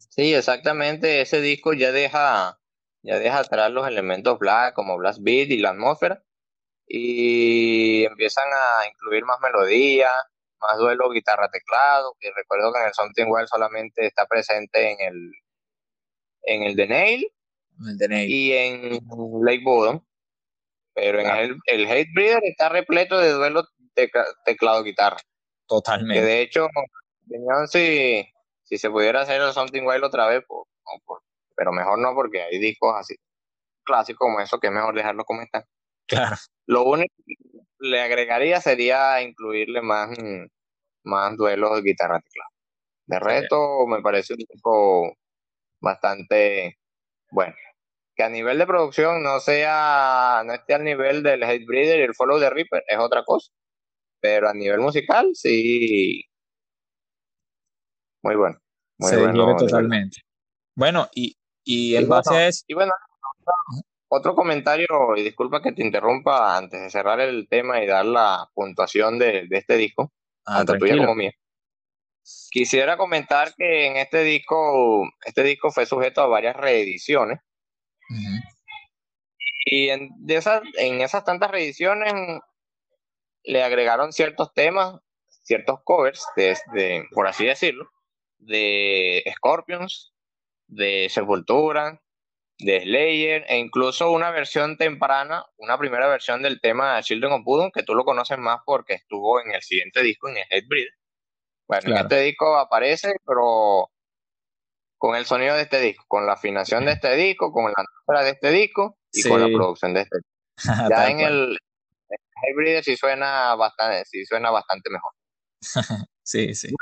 Sí, 0.09 0.33
exactamente. 0.33 1.21
Ese 1.21 1.41
disco 1.41 1.73
ya 1.73 1.91
deja, 1.91 2.59
ya 3.01 3.19
deja 3.19 3.39
atrás 3.39 3.71
los 3.71 3.87
elementos 3.87 4.37
black 4.37 4.73
como 4.75 4.97
blast 4.97 5.19
beat 5.21 5.49
y 5.49 5.57
la 5.57 5.71
atmósfera 5.71 6.23
y 6.87 8.05
empiezan 8.05 8.47
a 8.53 8.87
incluir 8.87 9.25
más 9.25 9.39
melodía, 9.41 10.09
más 10.61 10.77
duelo 10.77 11.09
guitarra 11.09 11.49
teclado, 11.49 12.15
que 12.19 12.29
recuerdo 12.35 12.73
que 12.73 12.79
en 12.79 12.85
el 12.87 12.93
Something 12.93 13.25
Wild 13.27 13.47
solamente 13.47 14.05
está 14.05 14.25
presente 14.25 14.91
en 14.91 15.01
el 15.01 15.31
en 16.43 16.63
el 16.63 16.75
de 16.75 16.87
Nail, 16.87 17.31
y 18.27 18.51
en 18.51 18.99
Lake 19.41 19.63
Bottom, 19.63 20.03
pero 20.93 21.19
en 21.19 21.27
el, 21.27 21.57
el 21.65 21.87
Hate 21.87 22.09
Breeder 22.13 22.43
está 22.43 22.69
repleto 22.69 23.17
de 23.17 23.31
duelo 23.31 23.63
teclado 24.45 24.83
guitarra. 24.83 25.17
Totalmente. 25.67 26.21
Que 26.21 26.25
de 26.25 26.41
hecho, 26.41 26.67
si, 27.67 28.25
si 28.63 28.77
se 28.77 28.89
pudiera 28.89 29.21
hacer 29.21 29.41
el 29.41 29.53
Something 29.53 29.83
Wild 29.83 30.03
otra 30.03 30.27
vez, 30.27 30.43
pues, 30.47 30.67
pues, 31.05 31.21
pero 31.55 31.71
mejor 31.71 31.99
no 31.99 32.13
porque 32.13 32.41
hay 32.41 32.59
discos 32.59 32.93
así 32.97 33.15
clásicos 33.83 34.19
como 34.19 34.39
eso 34.39 34.59
que 34.59 34.67
es 34.67 34.73
mejor 34.73 34.95
dejarlo 34.95 35.25
como 35.25 35.41
están. 35.41 35.63
Claro. 36.07 36.35
Lo 36.67 36.83
único 36.83 37.13
que 37.25 37.35
le 37.79 38.01
agregaría 38.01 38.61
sería 38.61 39.21
incluirle 39.21 39.81
más, 39.81 40.09
más 41.03 41.35
duelos 41.37 41.75
de 41.75 41.81
guitarra 41.81 42.19
teclado. 42.21 42.49
De 43.05 43.19
resto, 43.19 43.85
me 43.87 44.01
parece 44.01 44.33
un 44.33 44.39
disco 44.39 45.17
bastante 45.83 46.79
bueno. 47.29 47.53
Que 48.15 48.23
a 48.23 48.29
nivel 48.29 48.57
de 48.57 48.65
producción 48.65 49.21
no 49.21 49.39
sea, 49.39 50.43
no 50.45 50.53
esté 50.53 50.73
al 50.75 50.83
nivel 50.83 51.23
del 51.23 51.43
Hate 51.43 51.65
Breeder 51.65 51.99
y 51.99 52.03
el 52.03 52.15
Follow 52.15 52.39
the 52.39 52.49
Reaper, 52.49 52.83
es 52.87 52.97
otra 52.97 53.23
cosa. 53.23 53.51
Pero 54.19 54.49
a 54.49 54.53
nivel 54.53 54.79
musical, 54.79 55.31
sí. 55.33 56.23
Muy 58.23 58.35
bueno. 58.35 58.57
Muy 58.99 59.09
Se 59.09 59.17
bueno, 59.17 59.55
totalmente. 59.55 60.21
Bueno, 60.75 61.09
y, 61.13 61.35
y 61.63 61.95
en 61.95 62.07
base 62.07 62.35
a 62.35 62.47
eso. 62.47 62.63
Y 62.67 62.75
bueno, 62.75 62.91
otro 64.07 64.35
comentario, 64.35 64.87
y 65.17 65.23
disculpa 65.23 65.61
que 65.61 65.71
te 65.71 65.83
interrumpa 65.83 66.55
antes 66.55 66.79
de 66.81 66.89
cerrar 66.89 67.19
el 67.19 67.47
tema 67.49 67.83
y 67.83 67.87
dar 67.87 68.05
la 68.05 68.47
puntuación 68.53 69.17
de, 69.17 69.47
este 69.49 69.75
disco, 69.75 70.13
ah, 70.45 70.57
tanto 70.57 70.77
tuya 70.77 70.97
como 70.97 71.15
mía. 71.15 71.33
Quisiera 72.51 72.97
comentar 72.97 73.53
que 73.55 73.87
en 73.87 73.97
este 73.97 74.23
disco, 74.23 75.03
este 75.25 75.43
disco 75.43 75.71
fue 75.71 75.85
sujeto 75.85 76.21
a 76.21 76.27
varias 76.27 76.55
reediciones. 76.55 77.39
Y 79.65 79.89
en, 79.89 80.09
de 80.17 80.35
esas, 80.35 80.61
en 80.77 81.01
esas 81.01 81.23
tantas 81.23 81.51
reediciones 81.51 82.13
le 83.43 83.63
agregaron 83.63 84.13
ciertos 84.13 84.53
temas, 84.53 84.99
ciertos 85.43 85.79
covers, 85.83 86.25
de, 86.35 87.03
por 87.11 87.27
así 87.27 87.45
decirlo, 87.45 87.89
de 88.37 89.23
Scorpions, 89.35 90.13
de 90.67 91.07
Sepultura, 91.09 92.01
de 92.59 92.81
Slayer 92.81 93.45
e 93.47 93.57
incluso 93.57 94.11
una 94.11 94.31
versión 94.31 94.77
temprana, 94.77 95.45
una 95.57 95.77
primera 95.77 96.07
versión 96.07 96.41
del 96.41 96.61
tema 96.61 97.01
Children 97.01 97.33
of 97.33 97.43
Bodom, 97.43 97.71
que 97.71 97.83
tú 97.83 97.95
lo 97.95 98.05
conoces 98.05 98.37
más 98.37 98.59
porque 98.65 98.93
estuvo 98.93 99.41
en 99.41 99.53
el 99.53 99.61
siguiente 99.61 100.01
disco, 100.01 100.29
en 100.29 100.37
el 100.37 100.45
Headbreed. 100.49 100.87
Bueno, 101.67 101.91
en 101.91 101.97
este 101.97 102.21
disco 102.21 102.57
aparece, 102.57 103.13
pero 103.25 103.89
con 104.97 105.15
el 105.15 105.25
sonido 105.25 105.55
de 105.55 105.63
este 105.63 105.79
disco, 105.79 106.05
con 106.07 106.25
la 106.25 106.33
afinación 106.33 106.85
de 106.85 106.93
este 106.93 107.15
disco, 107.15 107.51
con 107.51 107.65
la 107.65 107.73
atmósfera 107.77 108.23
de 108.23 108.29
este 108.31 108.51
disco 108.51 108.97
y 109.11 109.27
con 109.27 109.41
la 109.41 109.47
producción 109.47 109.93
de 109.93 110.01
este 110.01 110.17
disco. 110.17 110.33
ya 110.89 111.09
en 111.09 111.19
el, 111.19 111.57
Hybrid 112.43 112.81
sí 112.83 112.95
suena 112.95 113.55
bastante, 113.55 114.03
sí 114.05 114.25
suena 114.25 114.51
bastante 114.51 114.89
mejor. 114.89 115.11
sí, 116.23 116.53
sí. 116.53 116.73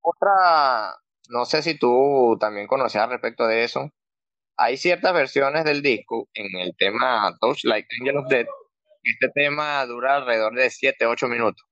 Otra, 0.00 0.96
no 1.28 1.44
sé 1.44 1.62
si 1.62 1.78
tú 1.78 2.36
también 2.40 2.66
conocías 2.66 3.08
respecto 3.08 3.46
de 3.46 3.64
eso, 3.64 3.90
hay 4.56 4.76
ciertas 4.76 5.14
versiones 5.14 5.64
del 5.64 5.82
disco 5.82 6.28
en 6.34 6.58
el 6.60 6.74
tema 6.76 7.34
Touch 7.40 7.64
Like 7.64 7.88
Angel 8.00 8.18
of 8.18 8.28
Death. 8.28 8.48
Este 9.02 9.28
tema 9.34 9.84
dura 9.86 10.16
alrededor 10.16 10.54
de 10.54 10.68
7, 10.68 11.06
8 11.06 11.28
minutos. 11.28 11.64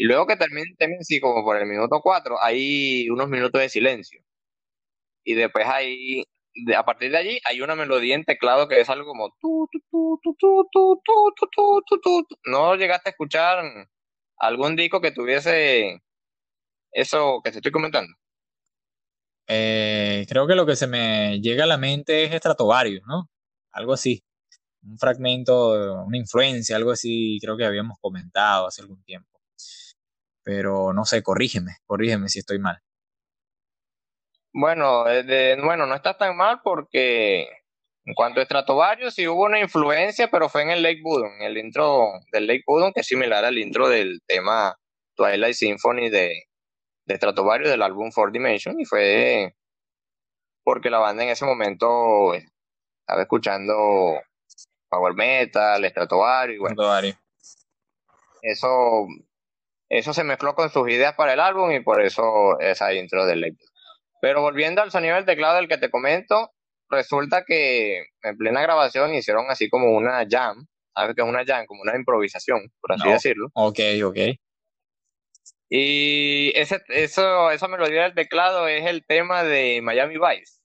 Y 0.00 0.06
luego 0.06 0.26
que 0.26 0.36
termine, 0.36 0.74
termine 0.78 1.00
así 1.00 1.20
como 1.20 1.44
por 1.44 1.58
el 1.58 1.66
minuto 1.66 2.00
4, 2.02 2.42
hay 2.42 3.10
unos 3.10 3.28
minutos 3.28 3.60
de 3.60 3.68
silencio. 3.68 4.24
Y 5.22 5.34
después 5.34 5.66
hay, 5.68 6.24
a 6.74 6.86
partir 6.86 7.10
de 7.10 7.18
allí, 7.18 7.38
hay 7.44 7.60
una 7.60 7.74
melodía 7.74 8.14
en 8.14 8.24
teclado 8.24 8.66
que 8.66 8.80
es 8.80 8.88
algo 8.88 9.04
como... 9.04 9.28
No 12.46 12.76
llegaste 12.76 13.10
a 13.10 13.12
escuchar 13.12 13.62
algún 14.38 14.74
disco 14.74 15.02
que 15.02 15.12
tuviese 15.12 16.00
eso 16.92 17.42
que 17.44 17.50
te 17.50 17.58
estoy 17.58 17.70
comentando. 17.70 18.14
Creo 19.46 20.46
que 20.46 20.54
lo 20.54 20.64
que 20.64 20.76
se 20.76 20.86
me 20.86 21.40
llega 21.42 21.64
a 21.64 21.66
la 21.66 21.76
mente 21.76 22.24
es 22.24 22.34
Stratovarius, 22.36 23.02
¿no? 23.06 23.28
Algo 23.70 23.92
así. 23.92 24.22
Un 24.82 24.96
fragmento, 24.96 26.04
una 26.06 26.16
influencia, 26.16 26.76
algo 26.76 26.92
así, 26.92 27.38
creo 27.42 27.58
que 27.58 27.66
habíamos 27.66 27.98
comentado 28.00 28.66
hace 28.66 28.80
algún 28.80 29.04
tiempo. 29.04 29.28
Pero 30.42 30.92
no 30.92 31.04
sé, 31.04 31.22
corrígeme, 31.22 31.76
corrígeme 31.86 32.28
si 32.28 32.40
estoy 32.40 32.58
mal. 32.58 32.80
Bueno, 34.52 35.04
bueno, 35.62 35.86
no 35.86 35.94
está 35.94 36.16
tan 36.16 36.36
mal 36.36 36.60
porque 36.62 37.48
en 38.04 38.14
cuanto 38.14 38.40
a 38.40 38.44
Stratovarius, 38.44 39.14
sí 39.14 39.28
hubo 39.28 39.44
una 39.44 39.60
influencia, 39.60 40.28
pero 40.30 40.48
fue 40.48 40.62
en 40.62 40.70
el 40.70 40.82
Lake 40.82 41.00
Budon, 41.02 41.42
el 41.42 41.58
intro 41.58 42.12
del 42.32 42.46
Lake 42.46 42.64
Budon, 42.66 42.92
que 42.92 43.00
es 43.00 43.06
similar 43.06 43.44
al 43.44 43.58
intro 43.58 43.88
del 43.88 44.20
tema 44.26 44.74
Twilight 45.14 45.54
Symphony 45.54 46.08
de, 46.08 46.44
de 47.04 47.16
Stratovarius 47.16 47.70
del 47.70 47.82
álbum 47.82 48.10
Four 48.10 48.32
Dimension, 48.32 48.80
y 48.80 48.84
fue 48.84 49.54
porque 50.64 50.90
la 50.90 50.98
banda 50.98 51.22
en 51.22 51.28
ese 51.28 51.44
momento 51.44 52.34
estaba 52.34 53.22
escuchando 53.22 54.20
Power 54.88 55.14
Metal, 55.14 55.84
Stratovarius, 55.84 56.56
y 56.56 56.58
bueno, 56.58 57.00
eso, 58.42 59.06
eso 59.90 60.14
se 60.14 60.22
mezcló 60.22 60.54
con 60.54 60.70
sus 60.70 60.88
ideas 60.88 61.14
para 61.16 61.34
el 61.34 61.40
álbum 61.40 61.72
y 61.72 61.80
por 61.80 62.00
eso 62.00 62.58
esa 62.60 62.94
intro 62.94 63.26
del 63.26 63.40
Lake 63.40 63.58
Pero 64.22 64.40
volviendo 64.40 64.80
al 64.80 64.92
sonido 64.92 65.16
del 65.16 65.24
teclado 65.24 65.56
del 65.56 65.68
que 65.68 65.78
te 65.78 65.90
comento, 65.90 66.52
resulta 66.88 67.44
que 67.44 68.04
en 68.22 68.36
plena 68.36 68.62
grabación 68.62 69.12
hicieron 69.12 69.50
así 69.50 69.68
como 69.68 69.90
una 69.90 70.24
jam, 70.30 70.64
¿sabes 70.94 71.16
qué 71.16 71.22
es 71.22 71.28
una 71.28 71.44
jam? 71.44 71.66
Como 71.66 71.82
una 71.82 71.96
improvisación, 71.96 72.70
por 72.80 72.92
así 72.92 73.08
decirlo. 73.08 73.48
Ok, 73.54 73.80
ok. 74.04 74.18
Y 75.68 76.52
ese, 76.54 76.80
eso, 76.88 77.50
esa 77.50 77.66
melodía 77.66 78.04
del 78.04 78.14
teclado 78.14 78.68
es 78.68 78.86
el 78.86 79.04
tema 79.04 79.42
de 79.42 79.80
Miami 79.82 80.18
Vice. 80.18 80.60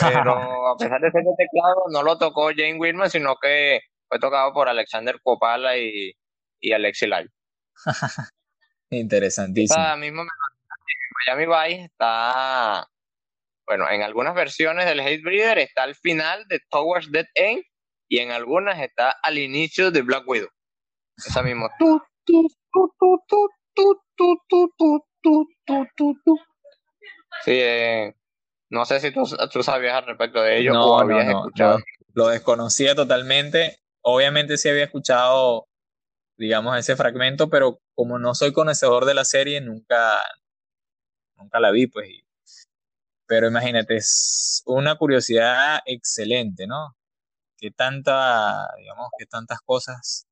Pero 0.00 0.68
a 0.68 0.76
pesar 0.76 1.00
de 1.00 1.10
ser 1.10 1.20
el 1.20 1.36
teclado, 1.36 1.84
no 1.92 2.02
lo 2.02 2.18
tocó 2.18 2.48
Jane 2.48 2.78
Wilman, 2.78 3.10
sino 3.10 3.36
que 3.40 3.80
fue 4.08 4.18
tocado 4.18 4.52
por 4.52 4.68
Alexander 4.68 5.20
Copala 5.22 5.76
y, 5.78 6.12
y 6.60 6.72
Alexi 6.72 7.06
Lai. 7.06 7.26
Interesantísimo. 8.90 9.80
Esa 9.80 9.96
misma 9.96 10.24
Miami 11.26 11.46
Vice 11.46 11.84
está 11.84 12.88
bueno, 13.66 13.90
en 13.90 14.02
algunas 14.02 14.34
versiones 14.34 14.86
del 14.86 15.00
Hate 15.00 15.22
Breeder 15.22 15.58
está 15.58 15.82
al 15.82 15.96
final 15.96 16.44
de 16.48 16.60
Towards 16.70 17.10
Dead 17.10 17.26
End 17.34 17.64
y 18.08 18.18
en 18.18 18.30
algunas 18.30 18.80
está 18.80 19.10
al 19.22 19.38
inicio 19.38 19.90
de 19.90 20.02
Black 20.02 20.22
Widow. 20.26 20.48
Esa 21.16 21.42
misma. 21.42 21.68
Sí, 27.44 27.60
no 28.70 28.84
sé 28.84 29.00
si 29.00 29.10
tú, 29.10 29.24
tú, 29.52 29.62
sabías 29.62 29.94
al 29.94 30.06
respecto 30.06 30.40
de 30.40 30.58
ello 30.58 30.80
o 30.80 31.00
habías 31.00 31.28
escuchado. 31.28 31.80
lo 32.14 32.28
desconocía 32.28 32.94
totalmente. 32.94 33.78
Obviamente 34.02 34.56
sí 34.58 34.68
había 34.68 34.84
escuchado, 34.84 35.66
digamos, 36.36 36.76
ese 36.78 36.96
fragmento, 36.96 37.48
pero 37.50 37.80
como 37.94 38.18
no 38.18 38.34
soy 38.34 38.52
conocedor 38.52 39.04
de 39.04 39.14
la 39.14 39.24
serie, 39.24 39.60
nunca, 39.60 40.20
nunca 41.36 41.60
la 41.60 41.70
vi, 41.70 41.86
pues, 41.86 42.08
pero 43.26 43.48
imagínate, 43.48 43.96
es 43.96 44.62
una 44.66 44.96
curiosidad 44.96 45.80
excelente, 45.86 46.66
¿no? 46.66 46.96
Que 47.58 47.70
tanta, 47.70 48.68
digamos, 48.78 49.10
que 49.18 49.26
tantas 49.26 49.60
cosas 49.60 50.26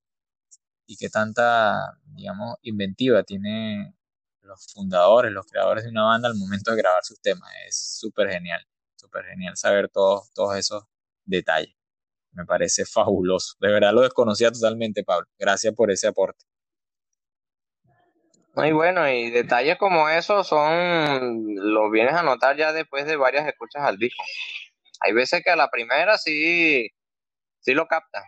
y 0.87 0.97
que 0.97 1.09
tanta, 1.11 1.99
digamos, 2.07 2.57
inventiva 2.63 3.25
tiene 3.25 3.95
los 4.43 4.67
fundadores, 4.73 5.33
los 5.33 5.47
creadores 5.47 5.85
de 5.85 5.91
una 5.91 6.05
banda 6.05 6.29
al 6.29 6.37
momento 6.37 6.71
de 6.71 6.79
grabar 6.79 7.05
sus 7.05 7.21
temas. 7.21 7.51
Es 7.67 7.99
súper 7.99 8.31
genial, 8.31 8.67
súper 8.97 9.25
genial 9.27 9.57
saber 9.57 9.89
todos, 9.89 10.31
todos 10.33 10.57
esos 10.57 10.85
detalles. 11.25 11.75
Me 12.35 12.45
parece 12.45 12.85
fabuloso. 12.85 13.55
De 13.61 13.69
verdad 13.73 13.93
lo 13.93 14.03
desconocía 14.03 14.51
totalmente, 14.51 15.05
Pablo. 15.05 15.27
Gracias 15.39 15.75
por 15.75 15.91
ese 15.91 16.09
aporte. 16.09 16.45
Muy 18.57 18.71
bueno, 18.71 19.09
y 19.09 19.31
detalles 19.31 19.79
como 19.79 20.09
esos 20.09 20.47
son, 20.47 21.45
los 21.57 21.91
vienes 21.91 22.15
a 22.15 22.23
notar 22.23 22.57
ya 22.57 22.73
después 22.73 23.05
de 23.05 23.17
varias 23.17 23.47
escuchas 23.49 23.83
al 23.83 23.99
disco. 23.99 24.23
Hay 25.01 25.13
veces 25.13 25.43
que 25.43 25.51
a 25.51 25.57
la 25.57 25.71
primera 25.71 26.19
sí, 26.19 26.89
sí 27.61 27.75
lo 27.75 27.87
capta, 27.89 28.23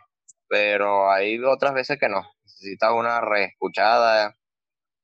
pero 0.49 1.11
hay 1.13 1.39
otras 1.45 1.75
veces 1.75 1.99
que 2.01 2.09
no. 2.09 2.23
Necesitas 2.43 2.91
una 2.93 3.21
reescuchada, 3.21 4.35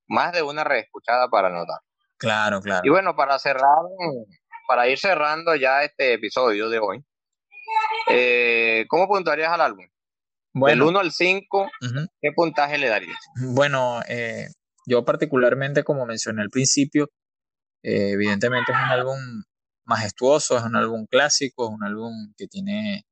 más 0.09 0.33
de 0.33 0.43
una 0.43 0.65
reescuchada 0.65 1.29
para 1.29 1.51
notar. 1.51 1.79
Claro, 2.19 2.61
claro. 2.61 2.83
Y 2.85 2.91
bueno, 2.91 3.15
para 3.15 3.39
cerrar, 3.39 3.85
para 4.67 4.89
ir 4.89 4.99
cerrando 4.99 5.55
ya 5.55 5.85
este 5.85 6.15
episodio 6.15 6.69
de 6.69 6.81
hoy, 6.81 7.05
eh, 8.11 8.87
¿cómo 8.89 9.09
puntuarías 9.09 9.53
al 9.53 9.61
álbum? 9.61 9.87
Del 10.55 10.83
1 10.83 10.99
al 10.99 11.13
5, 11.13 11.71
¿qué 12.21 12.33
puntaje 12.33 12.77
le 12.77 12.89
darías? 12.89 13.17
Bueno, 13.37 14.01
eh, 14.07 14.49
yo 14.87 15.05
particularmente, 15.05 15.83
como 15.83 16.05
mencioné 16.05 16.43
al 16.43 16.51
principio, 16.51 17.09
eh, 17.83 18.11
evidentemente 18.11 18.73
es 18.73 18.79
un 18.79 18.85
álbum 18.85 19.19
majestuoso, 19.85 20.59
es 20.59 20.65
un 20.65 20.77
álbum 20.77 21.07
clásico, 21.07 21.69
es 21.69 21.75
un 21.75 21.85
álbum 21.85 22.35
que 22.37 22.47
tiene 22.49 23.07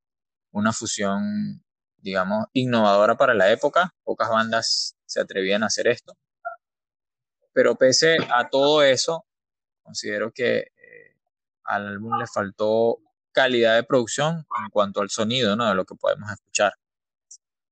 una 0.52 0.72
fusión, 0.72 1.64
digamos, 1.96 2.46
innovadora 2.52 3.16
para 3.16 3.34
la 3.34 3.50
época. 3.50 3.94
Pocas 4.04 4.28
bandas 4.28 4.96
se 5.06 5.20
atrevían 5.20 5.62
a 5.62 5.66
hacer 5.66 5.88
esto. 5.88 6.16
Pero 7.52 7.76
pese 7.76 8.16
a 8.32 8.48
todo 8.48 8.82
eso, 8.82 9.26
considero 9.82 10.30
que 10.32 10.58
eh, 10.58 11.16
al 11.64 11.88
álbum 11.88 12.18
le 12.18 12.26
faltó 12.26 12.98
calidad 13.32 13.76
de 13.76 13.84
producción 13.84 14.46
en 14.62 14.70
cuanto 14.70 15.00
al 15.00 15.10
sonido, 15.10 15.56
¿no? 15.56 15.68
De 15.68 15.74
lo 15.74 15.84
que 15.84 15.94
podemos 15.94 16.30
escuchar. 16.30 16.72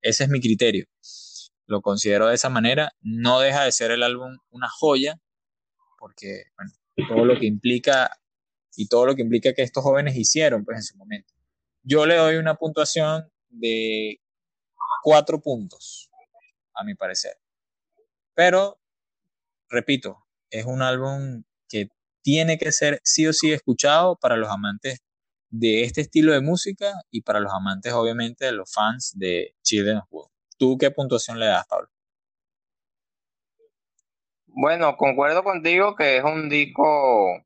Ese 0.01 0.25
es 0.25 0.31
mi 0.31 0.41
criterio 0.41 0.87
lo 1.69 1.83
considero 1.83 2.27
de 2.27 2.35
esa 2.35 2.49
manera. 2.49 2.93
No 3.01 3.41
deja 3.41 3.65
de 3.65 3.73
ser 3.73 3.93
el 3.93 4.03
álbum 4.03 4.37
una 4.51 4.69
joya, 4.69 5.21
porque 5.99 6.45
bueno, 6.57 6.73
todo 7.09 7.25
lo 7.25 7.39
que 7.39 7.47
implica 7.47 8.11
y 8.75 8.89
todo 8.89 9.07
lo 9.07 9.15
que 9.15 9.23
implica 9.23 9.53
que 9.53 9.63
estos 9.63 9.85
jóvenes 9.85 10.17
hicieron 10.17 10.65
pues 10.65 10.79
en 10.79 10.83
su 10.83 10.97
momento. 10.97 11.33
Yo 11.83 12.07
le 12.07 12.17
doy 12.17 12.37
una 12.37 12.57
puntuación 12.57 13.31
de 13.51 14.21
cuatro 15.03 15.41
puntos, 15.41 16.11
a 16.75 16.85
mi 16.85 16.95
parecer. 16.95 17.37
Pero, 18.35 18.81
repito, 19.69 20.25
es 20.51 20.65
un 20.65 20.83
álbum 20.83 21.45
que 21.69 21.89
tiene 22.23 22.59
que 22.59 22.73
ser 22.73 23.01
sí 23.05 23.27
o 23.27 23.33
sí 23.33 23.53
escuchado 23.53 24.17
para 24.17 24.37
los 24.37 24.49
amantes 24.51 25.01
de 25.51 25.83
este 25.83 26.03
estilo 26.03 26.33
de 26.33 26.41
música 26.41 26.93
y 27.11 27.23
para 27.23 27.41
los 27.41 27.53
amantes, 27.53 27.93
obviamente, 27.93 28.47
de 28.47 28.53
los 28.53 28.73
fans 28.73 29.13
de 29.17 29.55
Children's 29.63 30.05
World. 30.11 30.31
¿Tú 30.59 30.77
qué 30.79 30.91
puntuación 30.91 31.39
le 31.39 31.47
das, 31.47 31.67
Pablo? 31.67 31.89
Bueno, 34.47 34.97
concuerdo 34.97 35.45
contigo 35.45 35.95
que 35.95 36.17
es 36.17 36.25
un 36.25 36.49
disco 36.49 37.45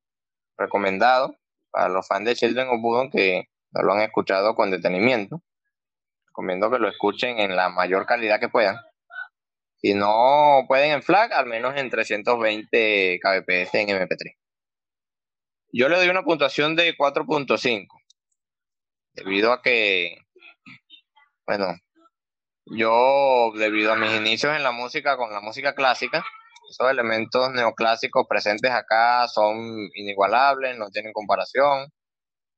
recomendado 0.57 1.37
para 1.71 1.89
los 1.89 2.07
fans 2.07 2.25
de 2.25 2.35
Children 2.35 2.69
of 2.69 2.81
Bodom 2.81 3.11
que 3.11 3.49
no 3.73 3.83
lo 3.83 3.93
han 3.93 4.01
escuchado 4.01 4.55
con 4.55 4.71
detenimiento. 4.71 5.43
Recomiendo 6.29 6.71
que 6.71 6.79
lo 6.79 6.89
escuchen 6.89 7.39
en 7.39 7.55
la 7.57 7.69
mayor 7.69 8.07
calidad 8.07 8.41
que 8.41 8.49
puedan. 8.49 8.77
Si 9.77 9.95
no 9.95 10.65
pueden 10.69 10.93
en 10.93 11.03
FLAC, 11.03 11.33
al 11.33 11.47
menos 11.47 11.77
en 11.77 11.91
320 11.91 13.21
kbps 13.21 13.75
en 13.75 13.89
MP3. 13.89 14.42
Yo 15.75 15.89
le 15.89 15.97
doy 15.97 16.09
una 16.11 16.23
puntuación 16.23 16.77
de 16.77 16.95
4.5, 16.95 17.87
debido 19.15 19.53
a 19.53 19.63
que, 19.63 20.19
bueno, 21.47 21.67
yo, 22.67 23.53
debido 23.57 23.93
a 23.93 23.97
mis 23.97 24.13
inicios 24.13 24.55
en 24.55 24.65
la 24.65 24.73
música, 24.73 25.17
con 25.17 25.33
la 25.33 25.41
música 25.41 25.75
clásica, 25.75 26.25
esos 26.71 26.91
elementos 26.91 27.51
neoclásicos 27.53 28.27
presentes 28.29 28.71
acá 28.71 29.27
son 29.29 29.57
inigualables, 29.95 30.77
no 30.77 30.91
tienen 30.91 31.13
comparación. 31.15 31.89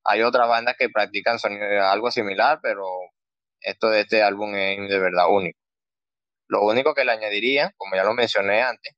Hay 0.04 0.22
otras 0.22 0.48
bandas 0.48 0.76
que 0.78 0.90
practican 0.90 1.38
sonido, 1.38 1.64
algo 1.84 2.10
similar, 2.10 2.58
pero 2.62 2.84
esto 3.60 3.90
de 3.90 4.00
este 4.02 4.22
álbum 4.24 4.54
es 4.56 4.88
de 4.88 4.98
verdad 4.98 5.26
único. 5.30 5.58
Lo 6.48 6.64
único 6.64 6.94
que 6.94 7.04
le 7.04 7.12
añadiría, 7.12 7.72
como 7.76 7.96
ya 7.96 8.04
lo 8.04 8.14
mencioné 8.14 8.62
antes, 8.62 8.94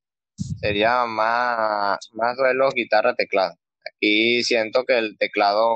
sería 0.61 1.05
más, 1.07 1.99
más 2.13 2.37
duelo 2.37 2.71
guitarra, 2.73 3.15
teclado. 3.15 3.55
Aquí 3.95 4.43
siento 4.43 4.85
que 4.85 4.99
el 4.99 5.17
teclado 5.19 5.75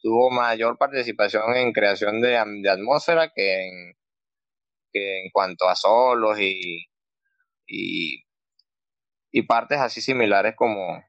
tuvo 0.00 0.30
mayor 0.30 0.78
participación 0.78 1.56
en 1.56 1.72
creación 1.72 2.20
de, 2.20 2.42
de 2.62 2.70
atmósfera 2.70 3.32
que 3.34 3.66
en 3.66 3.98
que 4.92 5.22
en 5.24 5.30
cuanto 5.30 5.68
a 5.68 5.76
solos 5.76 6.38
y, 6.40 6.86
y, 7.66 8.22
partes 9.46 9.78
así 9.78 10.00
similares 10.00 10.54
como, 10.56 11.02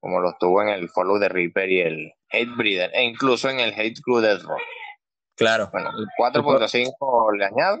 como 0.00 0.20
los 0.20 0.38
tuvo 0.38 0.62
en 0.62 0.68
el 0.68 0.88
Follow 0.88 1.20
the 1.20 1.28
Reaper 1.28 1.70
y 1.70 1.80
el 1.80 2.12
Hate 2.30 2.56
Breeder, 2.56 2.90
e 2.94 3.04
incluso 3.04 3.50
en 3.50 3.60
el 3.60 3.72
Hate 3.74 4.00
Crew 4.02 4.20
Death 4.20 4.42
Rock. 4.42 4.62
Claro. 5.36 5.68
Bueno, 5.70 5.90
el 5.90 6.06
4.5 6.18 7.36
le 7.36 7.44
añado 7.44 7.80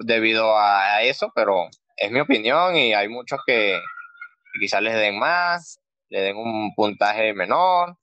debido 0.00 0.58
a 0.58 1.02
eso, 1.02 1.30
pero 1.34 1.68
es 1.96 2.10
mi 2.10 2.20
opinión 2.20 2.74
y 2.76 2.92
hay 2.92 3.08
muchos 3.08 3.40
que 3.46 3.78
quizás 4.60 4.82
les 4.82 4.94
den 4.94 5.18
más, 5.18 5.80
le 6.14 6.20
den 6.20 6.36
un 6.36 6.74
puntaje 6.74 7.34
menor, 7.34 7.96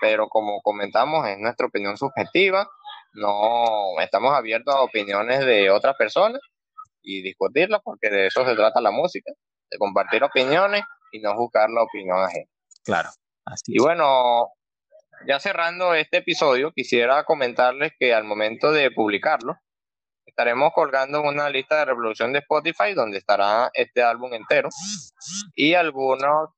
pero 0.00 0.28
como 0.28 0.62
comentamos, 0.62 1.28
es 1.28 1.38
nuestra 1.38 1.66
opinión 1.66 1.96
subjetiva 1.96 2.68
no 3.12 4.00
estamos 4.00 4.32
abiertos 4.32 4.74
a 4.74 4.82
opiniones 4.82 5.44
de 5.44 5.70
otras 5.70 5.96
personas 5.96 6.40
y 7.02 7.22
discutirlas 7.22 7.80
porque 7.82 8.10
de 8.10 8.26
eso 8.26 8.44
se 8.44 8.54
trata 8.54 8.80
la 8.80 8.90
música, 8.90 9.32
de 9.70 9.78
compartir 9.78 10.22
opiniones 10.22 10.82
y 11.12 11.20
no 11.20 11.34
buscar 11.36 11.70
la 11.70 11.82
opinión 11.82 12.18
ajena. 12.18 12.50
Claro, 12.84 13.10
así 13.44 13.74
Y 13.74 13.78
bueno, 13.78 14.48
ya 15.26 15.40
cerrando 15.40 15.94
este 15.94 16.18
episodio, 16.18 16.72
quisiera 16.72 17.24
comentarles 17.24 17.92
que 17.98 18.14
al 18.14 18.24
momento 18.24 18.70
de 18.72 18.90
publicarlo, 18.90 19.56
estaremos 20.24 20.72
colgando 20.72 21.22
una 21.22 21.50
lista 21.50 21.78
de 21.78 21.86
reproducción 21.86 22.32
de 22.32 22.38
Spotify 22.40 22.94
donde 22.94 23.18
estará 23.18 23.70
este 23.74 24.02
álbum 24.02 24.32
entero 24.34 24.68
y 25.54 25.74
algunos 25.74 26.50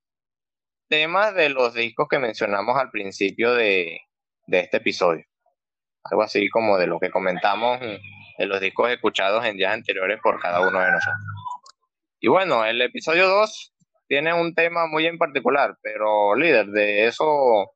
temas 0.93 1.35
de 1.35 1.49
los 1.49 1.73
discos 1.73 2.07
que 2.07 2.19
mencionamos 2.19 2.77
al 2.77 2.91
principio 2.91 3.55
de, 3.55 3.99
de 4.47 4.61
este 4.61 4.77
episodio. 4.77 5.25
Algo 6.05 6.23
así 6.23 6.51
como 6.51 6.77
de 6.77 6.87
lo 6.87 7.01
que 7.01 7.11
comentamos 7.11 7.81
de 7.81 8.47
los 8.47 8.61
discos 8.61 8.91
escuchados 8.91 9.43
en 9.47 9.57
días 9.57 9.73
anteriores 9.73 10.21
por 10.23 10.39
cada 10.39 10.61
uno 10.61 10.79
de 10.79 10.91
nosotros. 10.91 11.25
Y 12.21 12.29
bueno, 12.29 12.67
el 12.67 12.83
episodio 12.83 13.27
2 13.27 13.73
tiene 14.07 14.35
un 14.35 14.55
tema 14.55 14.87
muy 14.87 15.07
en 15.07 15.17
particular, 15.17 15.79
pero 15.81 16.35
líder, 16.35 16.67
de 16.67 17.07
eso 17.07 17.73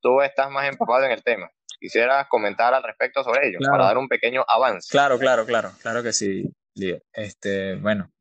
tú 0.00 0.20
estás 0.20 0.48
más 0.48 0.68
empapado 0.68 1.04
en 1.04 1.10
el 1.10 1.24
tema. 1.24 1.50
Quisieras 1.80 2.28
comentar 2.28 2.72
al 2.74 2.84
respecto 2.84 3.24
sobre 3.24 3.48
ello, 3.48 3.58
para 3.68 3.86
dar 3.86 3.98
un 3.98 4.06
pequeño 4.06 4.44
avance. 4.46 4.88
Claro, 4.88 5.18
claro, 5.18 5.46
claro, 5.46 5.72
claro 5.82 6.04
que 6.04 6.12
sí, 6.12 6.44
líder. 6.76 7.02
Este, 7.12 7.74
bueno, 7.74 8.12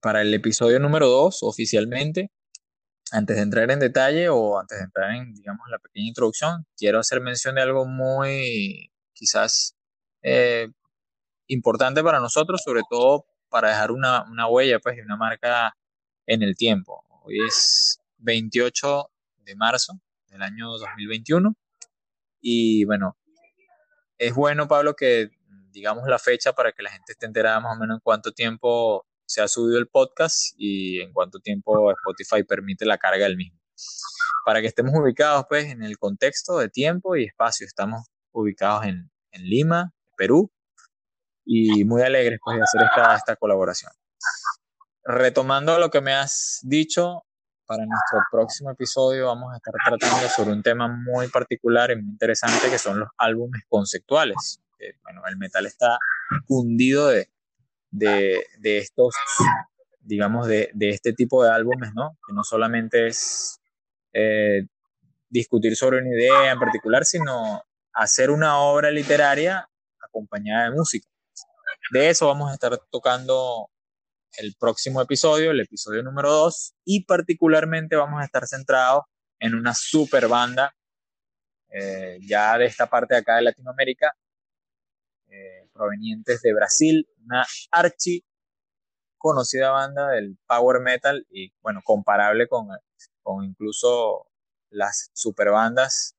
para 0.00 0.22
el 0.22 0.32
episodio 0.32 0.80
número 0.80 1.06
2, 1.08 1.42
oficialmente, 1.42 2.30
antes 3.12 3.36
de 3.36 3.42
entrar 3.42 3.70
en 3.70 3.78
detalle 3.78 4.28
o 4.30 4.58
antes 4.58 4.78
de 4.78 4.84
entrar 4.84 5.14
en, 5.14 5.34
digamos, 5.34 5.68
la 5.70 5.78
pequeña 5.78 6.08
introducción, 6.08 6.66
quiero 6.76 6.98
hacer 6.98 7.20
mención 7.20 7.54
de 7.54 7.62
algo 7.62 7.84
muy, 7.86 8.90
quizás, 9.12 9.76
eh, 10.22 10.68
importante 11.46 12.02
para 12.02 12.20
nosotros, 12.20 12.62
sobre 12.64 12.82
todo 12.88 13.26
para 13.50 13.68
dejar 13.68 13.92
una, 13.92 14.24
una 14.30 14.48
huella, 14.48 14.78
pues, 14.80 14.96
y 14.96 15.02
una 15.02 15.16
marca 15.16 15.76
en 16.26 16.42
el 16.42 16.56
tiempo. 16.56 17.04
Hoy 17.24 17.38
es 17.46 18.00
28 18.18 19.10
de 19.44 19.56
marzo 19.56 19.92
del 20.28 20.42
año 20.42 20.70
2021 20.78 21.54
y 22.40 22.84
bueno, 22.86 23.16
es 24.16 24.34
bueno, 24.34 24.66
Pablo, 24.68 24.96
que 24.96 25.30
digamos 25.70 26.08
la 26.08 26.18
fecha 26.18 26.54
para 26.54 26.72
que 26.72 26.82
la 26.82 26.90
gente 26.90 27.12
esté 27.12 27.26
enterada 27.26 27.60
más 27.60 27.76
o 27.76 27.80
menos 27.80 27.96
en 27.96 28.00
cuánto 28.00 28.32
tiempo 28.32 29.06
se 29.32 29.40
ha 29.40 29.48
subido 29.48 29.78
el 29.78 29.88
podcast 29.88 30.52
y 30.58 31.00
en 31.00 31.10
cuánto 31.14 31.38
tiempo 31.40 31.90
Spotify 31.90 32.44
permite 32.44 32.84
la 32.84 32.98
carga 32.98 33.24
del 33.24 33.38
mismo. 33.38 33.58
Para 34.44 34.60
que 34.60 34.66
estemos 34.66 34.92
ubicados 34.94 35.46
pues 35.48 35.64
en 35.72 35.82
el 35.82 35.96
contexto 35.96 36.58
de 36.58 36.68
tiempo 36.68 37.16
y 37.16 37.24
espacio. 37.24 37.66
Estamos 37.66 38.08
ubicados 38.32 38.84
en, 38.84 39.10
en 39.30 39.42
Lima, 39.44 39.94
Perú, 40.18 40.52
y 41.46 41.82
muy 41.84 42.02
alegres 42.02 42.40
pues, 42.44 42.58
de 42.58 42.62
hacer 42.62 42.82
esta, 42.82 43.16
esta 43.16 43.36
colaboración. 43.36 43.90
Retomando 45.02 45.78
lo 45.78 45.90
que 45.90 46.02
me 46.02 46.12
has 46.12 46.60
dicho, 46.62 47.24
para 47.64 47.86
nuestro 47.86 48.18
próximo 48.30 48.70
episodio 48.70 49.28
vamos 49.28 49.50
a 49.54 49.56
estar 49.56 49.72
tratando 49.82 50.28
sobre 50.28 50.52
un 50.52 50.62
tema 50.62 50.88
muy 50.88 51.28
particular 51.28 51.90
y 51.90 51.96
muy 51.96 52.10
interesante 52.10 52.68
que 52.68 52.78
son 52.78 53.00
los 53.00 53.08
álbumes 53.16 53.62
conceptuales. 53.66 54.60
bueno, 55.02 55.22
el 55.26 55.38
metal 55.38 55.64
está 55.64 55.96
cundido 56.46 57.08
de, 57.08 57.30
de, 57.92 58.44
de 58.58 58.78
estos, 58.78 59.14
digamos, 60.00 60.48
de, 60.48 60.70
de, 60.74 60.88
este 60.88 61.12
tipo 61.12 61.44
de 61.44 61.52
álbumes, 61.52 61.92
¿no? 61.94 62.18
Que 62.26 62.34
no 62.34 62.42
solamente 62.42 63.06
es 63.06 63.60
eh, 64.12 64.66
discutir 65.28 65.76
sobre 65.76 65.98
una 65.98 66.10
idea 66.10 66.50
en 66.50 66.58
particular, 66.58 67.04
sino 67.04 67.62
hacer 67.92 68.30
una 68.30 68.58
obra 68.58 68.90
literaria 68.90 69.68
acompañada 70.00 70.64
de 70.64 70.76
música. 70.76 71.06
De 71.92 72.08
eso 72.08 72.26
vamos 72.26 72.50
a 72.50 72.54
estar 72.54 72.76
tocando 72.90 73.68
el 74.38 74.54
próximo 74.58 75.00
episodio, 75.00 75.50
el 75.50 75.60
episodio 75.60 76.02
número 76.02 76.32
2, 76.32 76.74
y 76.84 77.04
particularmente 77.04 77.96
vamos 77.96 78.20
a 78.20 78.24
estar 78.24 78.46
centrados 78.46 79.04
en 79.38 79.54
una 79.54 79.74
super 79.74 80.26
banda 80.28 80.74
eh, 81.68 82.18
ya 82.20 82.56
de 82.58 82.66
esta 82.66 82.86
parte 82.86 83.14
de 83.14 83.20
acá 83.20 83.36
de 83.36 83.42
Latinoamérica, 83.42 84.12
eh, 85.28 85.61
provenientes 85.72 86.42
de 86.42 86.54
Brasil, 86.54 87.08
una 87.24 87.44
archi 87.70 88.24
conocida 89.18 89.70
banda 89.70 90.08
del 90.08 90.36
power 90.46 90.80
metal 90.80 91.26
y 91.30 91.52
bueno, 91.62 91.80
comparable 91.84 92.48
con, 92.48 92.68
con 93.22 93.44
incluso 93.44 94.26
las 94.70 95.10
super 95.12 95.50
bandas 95.50 96.16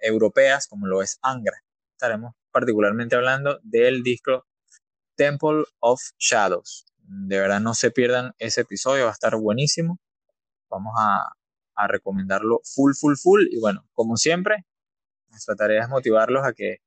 europeas 0.00 0.66
como 0.66 0.86
lo 0.86 1.02
es 1.02 1.18
Angra. 1.22 1.62
Estaremos 1.92 2.34
particularmente 2.50 3.16
hablando 3.16 3.60
del 3.62 4.02
disco 4.02 4.46
Temple 5.16 5.64
of 5.80 6.00
Shadows. 6.18 6.86
De 7.02 7.38
verdad 7.38 7.60
no 7.60 7.74
se 7.74 7.90
pierdan 7.90 8.32
ese 8.38 8.62
episodio, 8.62 9.04
va 9.04 9.10
a 9.10 9.12
estar 9.12 9.36
buenísimo. 9.36 9.98
Vamos 10.70 10.94
a, 10.98 11.32
a 11.74 11.88
recomendarlo 11.88 12.60
full, 12.64 12.92
full, 12.98 13.16
full. 13.16 13.46
Y 13.50 13.60
bueno, 13.60 13.86
como 13.92 14.16
siempre, 14.16 14.64
nuestra 15.28 15.56
tarea 15.56 15.82
es 15.82 15.88
motivarlos 15.88 16.46
a 16.46 16.52
que, 16.52 16.78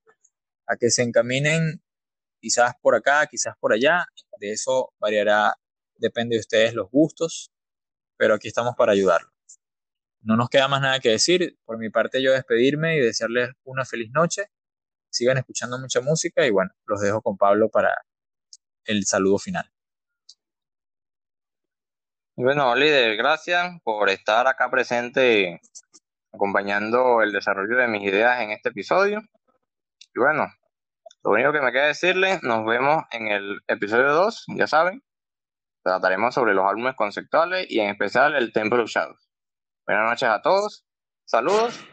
a 0.68 0.78
que 0.78 0.90
se 0.90 1.04
encaminen 1.04 1.82
quizás 2.44 2.74
por 2.82 2.94
acá, 2.94 3.26
quizás 3.28 3.56
por 3.58 3.72
allá. 3.72 4.06
De 4.38 4.52
eso 4.52 4.92
variará, 5.00 5.54
depende 5.96 6.36
de 6.36 6.42
ustedes 6.42 6.74
los 6.74 6.90
gustos, 6.92 7.52
pero 8.18 8.34
aquí 8.34 8.50
estamos 8.50 8.76
para 8.76 8.92
ayudarlos. 8.92 9.32
No 10.22 10.36
nos 10.36 10.50
queda 10.50 10.68
más 10.68 10.82
nada 10.82 11.00
que 11.00 11.10
decir. 11.10 11.58
Por 11.64 11.78
mi 11.78 11.90
parte, 11.90 12.22
yo 12.22 12.34
despedirme 12.34 12.98
y 12.98 13.00
desearles 13.00 13.52
una 13.64 13.86
feliz 13.86 14.12
noche. 14.12 14.48
Sigan 15.10 15.38
escuchando 15.38 15.80
mucha 15.80 16.02
música 16.02 16.46
y 16.46 16.52
bueno, 16.52 16.72
los 16.86 17.00
dejo 17.00 17.22
con 17.22 17.38
Pablo 17.38 17.70
para 17.70 17.96
el 18.84 19.06
saludo 19.06 19.38
final. 19.38 19.72
Bueno, 22.36 22.76
líder, 22.76 23.16
gracias 23.16 23.80
por 23.84 24.10
estar 24.10 24.48
acá 24.48 24.70
presente 24.70 25.62
acompañando 26.34 27.22
el 27.22 27.32
desarrollo 27.32 27.78
de 27.78 27.88
mis 27.88 28.04
ideas 28.04 28.42
en 28.42 28.52
este 28.52 28.70
episodio. 28.70 29.22
Y 30.14 30.20
bueno, 30.20 30.48
lo 31.24 31.32
único 31.32 31.52
que 31.54 31.62
me 31.62 31.72
queda 31.72 31.88
decirles, 31.88 32.44
nos 32.44 32.66
vemos 32.66 33.04
en 33.12 33.28
el 33.28 33.62
episodio 33.68 34.14
2, 34.14 34.46
ya 34.58 34.68
saben. 34.68 35.04
Trataremos 35.84 36.34
sobre 36.34 36.54
los 36.54 36.66
álbumes 36.66 36.96
conceptuales 36.96 37.66
y 37.70 37.80
en 37.80 37.90
especial 37.90 38.36
el 38.36 38.54
Temple 38.54 38.84
of 38.84 38.90
Shadows. 38.90 39.30
Buenas 39.86 40.10
noches 40.10 40.30
a 40.30 40.42
todos, 40.42 40.86
saludos 41.26 41.84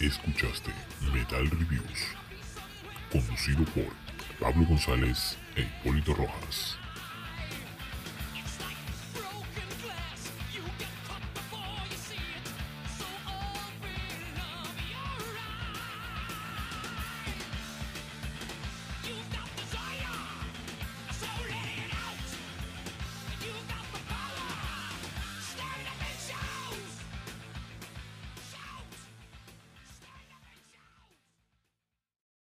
Escuchaste 0.00 0.70
Metal 1.10 1.48
Reviews, 1.48 2.14
conducido 3.10 3.64
por 3.72 3.94
Pablo 4.38 4.66
González 4.66 5.38
e 5.56 5.62
Hipólito 5.62 6.12
Rojas. 6.12 6.76